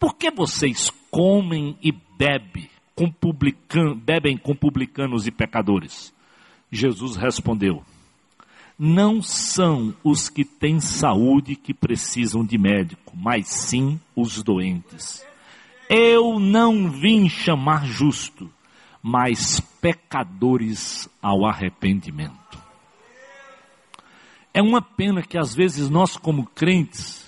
[0.05, 6.13] Por que vocês comem e bebem com, publican, bebem com publicanos e pecadores?
[6.69, 7.81] Jesus respondeu:
[8.77, 15.25] Não são os que têm saúde que precisam de médico, mas sim os doentes.
[15.89, 18.47] Eu não vim chamar justo,
[19.01, 22.59] mas pecadores ao arrependimento.
[24.53, 27.24] É uma pena que às vezes nós, como crentes,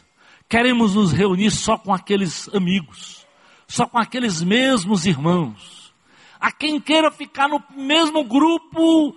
[0.50, 3.26] queremos nos reunir só com aqueles amigos,
[3.68, 5.93] só com aqueles mesmos irmãos.
[6.39, 9.16] A quem queira ficar no mesmo grupo,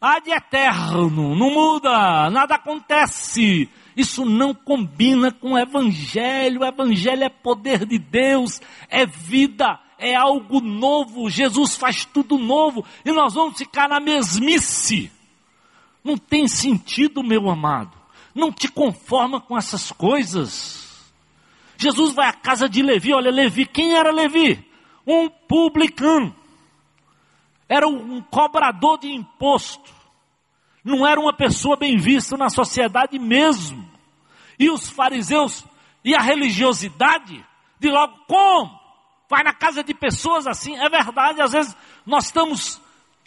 [0.00, 3.68] há de eterno, não muda, nada acontece.
[3.96, 6.62] Isso não combina com o Evangelho.
[6.62, 11.30] O Evangelho é poder de Deus, é vida, é algo novo.
[11.30, 15.12] Jesus faz tudo novo e nós vamos ficar na mesmice.
[16.02, 18.03] Não tem sentido, meu amado.
[18.34, 20.84] Não te conforma com essas coisas.
[21.76, 23.12] Jesus vai à casa de Levi.
[23.12, 24.66] Olha, Levi, quem era Levi?
[25.06, 26.34] Um publicano.
[27.68, 29.92] Era um cobrador de imposto.
[30.84, 33.88] Não era uma pessoa bem vista na sociedade mesmo.
[34.58, 35.64] E os fariseus
[36.04, 37.44] e a religiosidade
[37.80, 38.78] de logo como?
[39.28, 40.76] Vai na casa de pessoas assim.
[40.76, 42.80] É verdade, às vezes nós estamos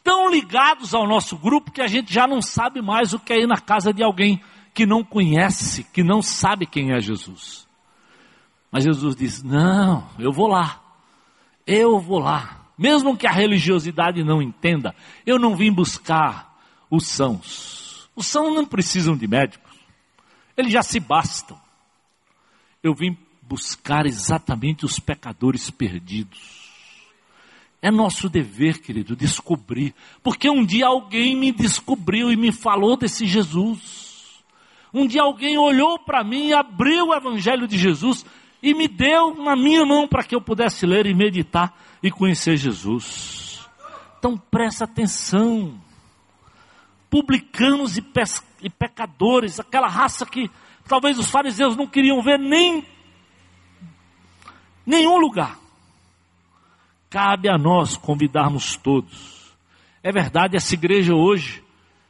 [0.04, 3.42] tão ligados ao nosso grupo que a gente já não sabe mais o que é
[3.42, 4.42] ir na casa de alguém
[4.78, 7.68] que não conhece, que não sabe quem é Jesus.
[8.72, 10.80] Mas Jesus diz: Não, eu vou lá,
[11.66, 12.68] eu vou lá.
[12.78, 14.94] Mesmo que a religiosidade não entenda,
[15.26, 16.56] eu não vim buscar
[16.92, 18.08] os sãos.
[18.16, 19.76] Os sãos não precisam de médicos,
[20.56, 21.60] eles já se bastam.
[22.84, 26.70] Eu vim buscar exatamente os pecadores perdidos.
[27.82, 29.96] É nosso dever, querido, descobrir.
[30.22, 34.07] Porque um dia alguém me descobriu e me falou desse Jesus.
[34.98, 38.26] Um dia alguém olhou para mim, abriu o Evangelho de Jesus
[38.64, 41.72] e me deu na minha mão para que eu pudesse ler e meditar
[42.02, 43.70] e conhecer Jesus.
[44.18, 45.80] Então presta atenção.
[47.12, 48.04] Publicanos e,
[48.64, 50.50] e pecadores, aquela raça que
[50.88, 52.84] talvez os fariseus não queriam ver nem
[54.84, 55.60] nenhum lugar.
[57.08, 59.56] Cabe a nós convidarmos todos.
[60.02, 61.64] É verdade, essa igreja hoje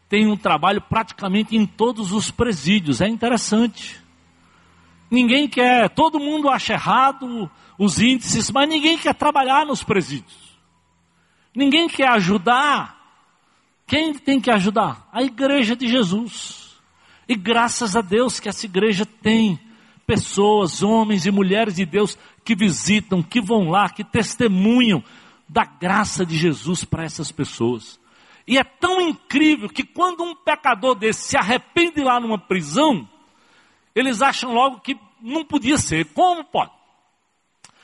[0.10, 3.02] tem um trabalho praticamente em todos os presídios.
[3.02, 4.00] É interessante.
[5.10, 10.58] Ninguém quer, todo mundo acha errado os índices, mas ninguém quer trabalhar nos presídios.
[11.56, 12.96] Ninguém quer ajudar.
[13.86, 15.08] Quem tem que ajudar?
[15.12, 16.78] A igreja de Jesus.
[17.28, 19.60] E graças a Deus que essa igreja tem
[20.06, 25.04] pessoas, homens e mulheres de Deus que visitam, que vão lá, que testemunham
[25.50, 28.00] da graça de Jesus para essas pessoas.
[28.48, 33.08] E é tão incrível que quando um pecador desse se arrepende lá numa prisão,
[33.94, 36.06] eles acham logo que não podia ser.
[36.14, 36.72] Como pode?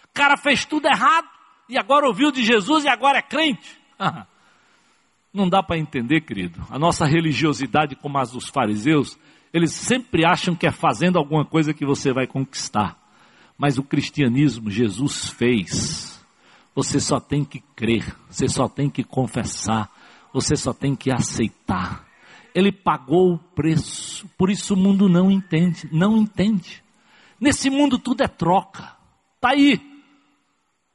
[0.05, 1.27] O cara fez tudo errado
[1.67, 3.77] e agora ouviu de Jesus e agora é crente.
[5.33, 6.65] Não dá para entender, querido.
[6.69, 9.17] A nossa religiosidade, como as dos fariseus,
[9.51, 12.97] eles sempre acham que é fazendo alguma coisa que você vai conquistar.
[13.57, 16.23] Mas o cristianismo Jesus fez.
[16.75, 19.89] Você só tem que crer, você só tem que confessar,
[20.33, 22.05] você só tem que aceitar.
[22.53, 26.83] Ele pagou o preço, por isso o mundo não entende, não entende.
[27.39, 28.95] Nesse mundo tudo é troca.
[29.39, 29.79] Tá aí.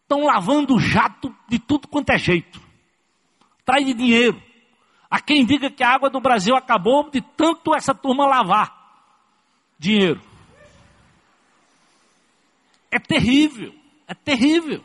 [0.03, 2.61] Estão lavando o jato de tudo quanto é jeito.
[3.65, 4.43] Traz de dinheiro.
[5.11, 8.77] Há quem diga que a água do Brasil acabou de tanto essa turma lavar
[9.79, 10.21] dinheiro.
[12.91, 13.75] É terrível,
[14.07, 14.83] é terrível.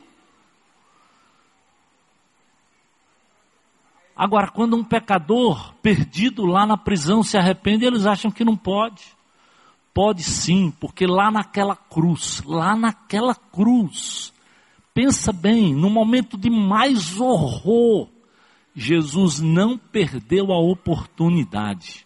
[4.15, 9.03] Agora, quando um pecador perdido lá na prisão se arrepende, eles acham que não pode.
[9.93, 14.33] Pode sim, porque lá naquela cruz, lá naquela cruz,
[14.93, 18.07] pensa bem, no momento de mais horror,
[18.75, 22.05] Jesus não perdeu a oportunidade.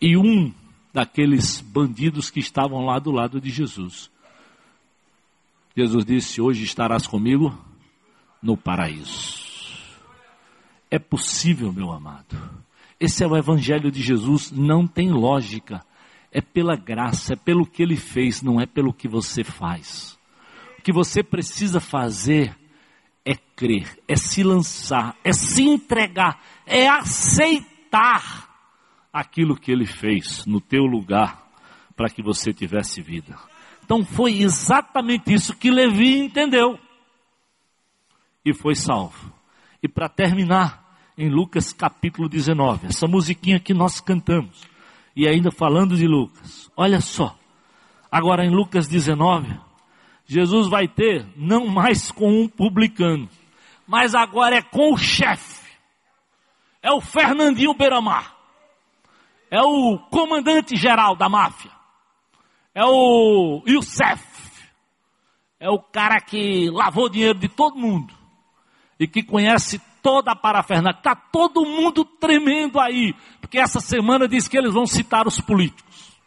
[0.00, 0.52] E um
[0.92, 4.10] daqueles bandidos que estavam lá do lado de Jesus.
[5.76, 7.56] Jesus disse: Hoje estarás comigo
[8.42, 9.49] no paraíso.
[10.90, 12.36] É possível, meu amado.
[12.98, 15.80] Esse é o Evangelho de Jesus, não tem lógica.
[16.32, 20.18] É pela graça, é pelo que ele fez, não é pelo que você faz.
[20.78, 22.56] O que você precisa fazer
[23.24, 28.48] é crer, é se lançar, é se entregar, é aceitar
[29.12, 31.50] aquilo que ele fez no teu lugar
[31.96, 33.36] para que você tivesse vida.
[33.84, 36.78] Então foi exatamente isso que Levi entendeu
[38.44, 39.34] e foi salvo.
[39.82, 40.79] E para terminar,
[41.20, 44.66] em Lucas capítulo 19, essa musiquinha que nós cantamos,
[45.14, 47.36] e ainda falando de Lucas, olha só,
[48.10, 49.54] agora em Lucas 19,
[50.24, 53.28] Jesus vai ter não mais com um publicano,
[53.86, 55.70] mas agora é com o chefe,
[56.82, 58.34] é o Fernandinho Beiramar,
[59.50, 61.70] é o comandante geral da máfia,
[62.74, 64.24] é o Youssef,
[65.58, 68.14] é o cara que lavou dinheiro de todo mundo
[68.98, 70.96] e que conhece toda a parafernália.
[70.96, 76.18] Está todo mundo tremendo aí, porque essa semana diz que eles vão citar os políticos.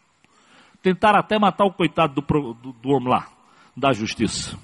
[0.82, 3.28] Tentaram até matar o coitado do, do, do homem lá,
[3.76, 4.58] da justiça.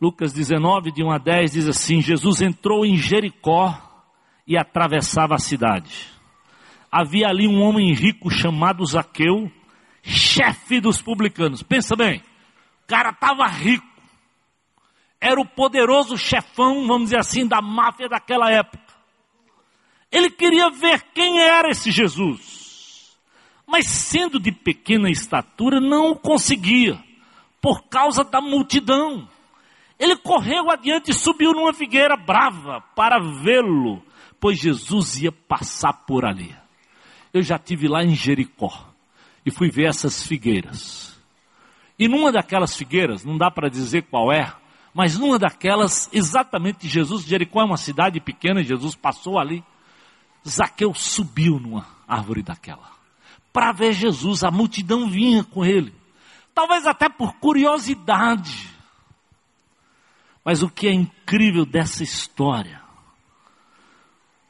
[0.00, 3.76] Lucas 19, de 1 a 10, diz assim: Jesus entrou em Jericó
[4.46, 6.08] e atravessava a cidade.
[6.90, 9.50] Havia ali um homem rico chamado Zaqueu,
[10.02, 11.62] chefe dos publicanos.
[11.62, 12.22] Pensa bem,
[12.84, 13.89] o cara estava rico
[15.20, 18.80] era o poderoso chefão, vamos dizer assim, da máfia daquela época.
[20.10, 23.16] Ele queria ver quem era esse Jesus.
[23.66, 26.98] Mas sendo de pequena estatura, não o conseguia,
[27.60, 29.28] por causa da multidão.
[29.98, 34.02] Ele correu adiante e subiu numa figueira brava para vê-lo,
[34.40, 36.56] pois Jesus ia passar por ali.
[37.32, 38.72] Eu já tive lá em Jericó
[39.44, 41.16] e fui ver essas figueiras.
[41.98, 44.50] E numa daquelas figueiras, não dá para dizer qual é,
[44.92, 49.64] mas numa daquelas, exatamente Jesus, Jericó é uma cidade pequena, Jesus passou ali.
[50.46, 52.90] Zaqueu subiu numa árvore daquela.
[53.52, 55.94] Para ver Jesus, a multidão vinha com ele.
[56.54, 58.68] Talvez até por curiosidade.
[60.44, 62.82] Mas o que é incrível dessa história?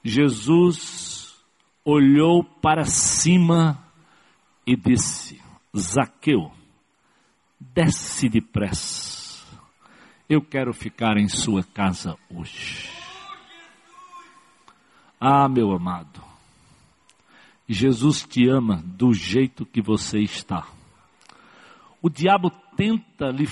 [0.03, 1.35] Jesus
[1.85, 3.85] olhou para cima
[4.67, 5.43] e disse:
[5.77, 6.51] Zaqueu,
[7.59, 9.20] desce depressa
[10.31, 12.89] eu quero ficar em sua casa hoje.
[15.21, 16.23] Ah, meu amado,
[17.69, 20.65] Jesus te ama do jeito que você está.
[22.01, 23.49] O diabo tenta lhe,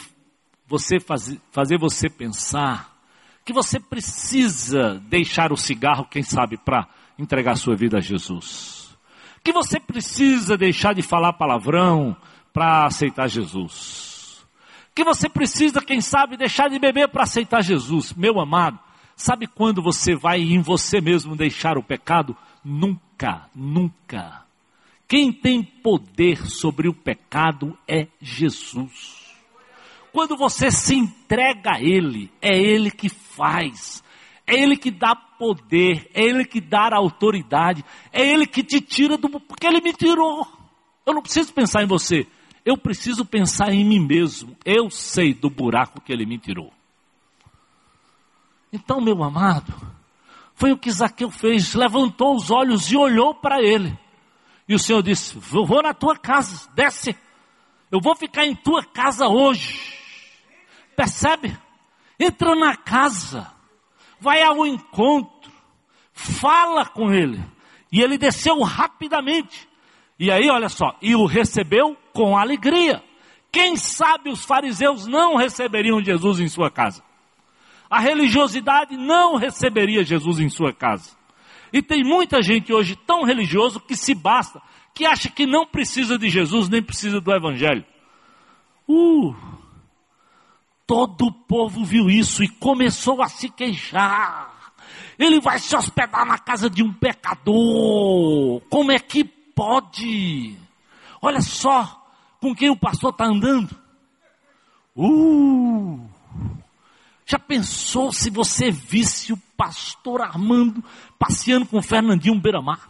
[0.68, 2.96] você fazer, fazer você pensar
[3.44, 6.86] que você precisa deixar o cigarro, quem sabe, para
[7.18, 8.96] entregar sua vida a Jesus.
[9.42, 12.16] Que você precisa deixar de falar palavrão
[12.52, 14.07] para aceitar Jesus
[14.98, 18.12] que você precisa, quem sabe, deixar de beber para aceitar Jesus.
[18.14, 18.80] Meu amado,
[19.14, 22.36] sabe quando você vai em você mesmo deixar o pecado?
[22.64, 24.44] Nunca, nunca.
[25.06, 29.24] Quem tem poder sobre o pecado é Jesus.
[30.12, 34.02] Quando você se entrega a Ele, é Ele que faz,
[34.44, 39.16] é Ele que dá poder, é Ele que dá autoridade, é Ele que te tira
[39.16, 39.28] do.
[39.38, 40.44] Porque Ele me tirou.
[41.06, 42.26] Eu não preciso pensar em você,
[42.68, 44.54] eu preciso pensar em mim mesmo.
[44.62, 46.70] Eu sei do buraco que ele me tirou.
[48.70, 49.72] Então, meu amado,
[50.54, 51.72] foi o que Zaqueu fez.
[51.72, 53.98] Levantou os olhos e olhou para ele.
[54.68, 57.16] E o Senhor disse: vou na tua casa, desce.
[57.90, 59.80] Eu vou ficar em tua casa hoje.
[60.94, 61.56] Percebe?
[62.20, 63.50] Entra na casa,
[64.20, 65.50] vai ao encontro,
[66.12, 67.42] fala com ele.
[67.90, 69.66] E ele desceu rapidamente.
[70.18, 73.00] E aí, olha só, e o recebeu com alegria.
[73.52, 77.00] Quem sabe os fariseus não receberiam Jesus em sua casa?
[77.88, 81.16] A religiosidade não receberia Jesus em sua casa.
[81.72, 84.60] E tem muita gente hoje tão religioso que se basta,
[84.92, 87.84] que acha que não precisa de Jesus nem precisa do Evangelho.
[88.88, 89.32] Uh,
[90.88, 94.72] todo o povo viu isso e começou a se queixar.
[95.16, 98.60] Ele vai se hospedar na casa de um pecador.
[98.68, 100.56] Como é que pode?
[101.22, 101.97] Olha só,
[102.40, 103.76] com quem o pastor está andando.
[104.96, 106.00] Uh!
[107.26, 110.82] Já pensou se você visse o pastor Armando
[111.18, 112.88] passeando com o Fernandinho Beiramar?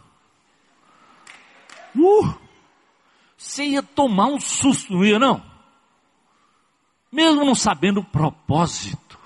[1.95, 2.33] Uh!
[3.37, 5.43] Você ia tomar um susto, não ia não?
[7.11, 9.17] Mesmo não sabendo o propósito.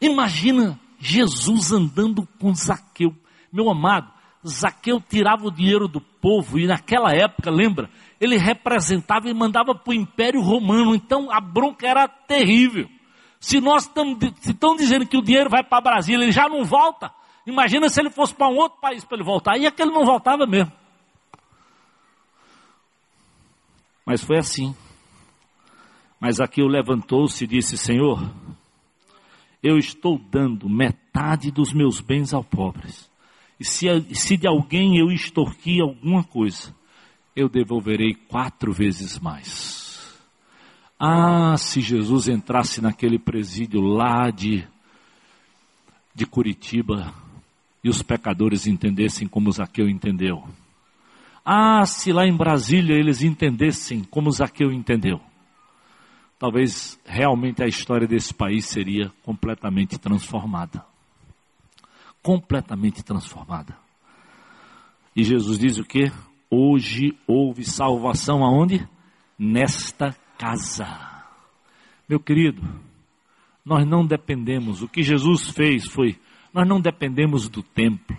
[0.00, 3.14] Imagina Jesus andando com Zaqueu.
[3.52, 4.10] Meu amado,
[4.46, 7.90] Zaqueu tirava o dinheiro do povo e naquela época, lembra?
[8.22, 10.94] Ele representava e mandava para o Império Romano.
[10.94, 12.88] Então a bronca era terrível.
[13.40, 13.90] Se nós
[14.46, 17.12] estão dizendo que o dinheiro vai para Brasília, ele já não volta.
[17.44, 19.58] Imagina se ele fosse para um outro país para ele voltar.
[19.58, 20.70] E aquele não voltava mesmo.
[24.06, 24.72] Mas foi assim.
[26.20, 28.32] Mas aqui levantou-se e disse: Senhor,
[29.60, 33.10] eu estou dando metade dos meus bens aos pobres.
[33.58, 36.72] E se, se de alguém eu extorqui alguma coisa,
[37.34, 40.18] eu devolverei quatro vezes mais.
[40.98, 44.66] Ah, se Jesus entrasse naquele presídio lá de,
[46.14, 47.12] de Curitiba
[47.82, 50.44] e os pecadores entendessem como Zaqueu entendeu.
[51.44, 55.20] Ah, se lá em Brasília eles entendessem como Zaqueu entendeu.
[56.38, 60.84] Talvez realmente a história desse país seria completamente transformada.
[62.22, 63.76] Completamente transformada.
[65.16, 66.12] E Jesus diz o que?
[66.54, 68.86] Hoje houve salvação aonde?
[69.38, 70.86] Nesta casa.
[72.06, 72.62] Meu querido,
[73.64, 76.18] nós não dependemos, o que Jesus fez foi,
[76.52, 78.18] nós não dependemos do templo.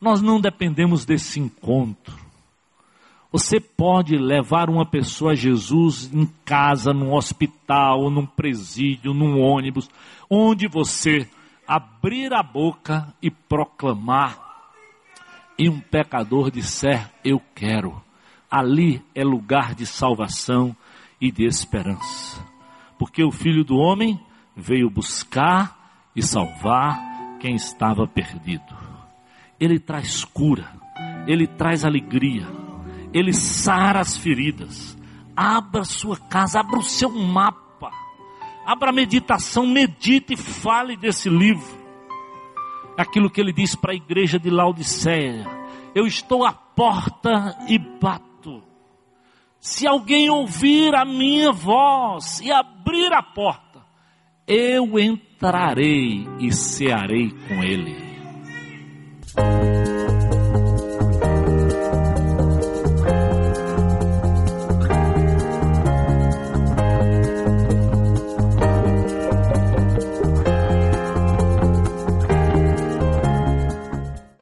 [0.00, 2.16] Nós não dependemos desse encontro.
[3.32, 9.90] Você pode levar uma pessoa a Jesus em casa, num hospital, num presídio, num ônibus,
[10.30, 11.28] onde você
[11.66, 14.47] abrir a boca e proclamar,
[15.58, 18.00] e um pecador disser: Eu quero.
[18.50, 20.74] Ali é lugar de salvação
[21.20, 22.42] e de esperança.
[22.98, 24.18] Porque o Filho do Homem
[24.56, 26.98] veio buscar e salvar
[27.40, 28.76] quem estava perdido.
[29.60, 30.72] Ele traz cura,
[31.26, 32.46] ele traz alegria,
[33.12, 34.96] ele sara as feridas.
[35.36, 37.92] Abra sua casa, abra o seu mapa,
[38.66, 41.77] abra a meditação, medite e fale desse livro.
[42.98, 45.46] Aquilo que ele diz para a igreja de Laodiceia:
[45.94, 48.60] Eu estou à porta e bato.
[49.60, 53.84] Se alguém ouvir a minha voz e abrir a porta,
[54.46, 58.08] eu entrarei e cearei com ele.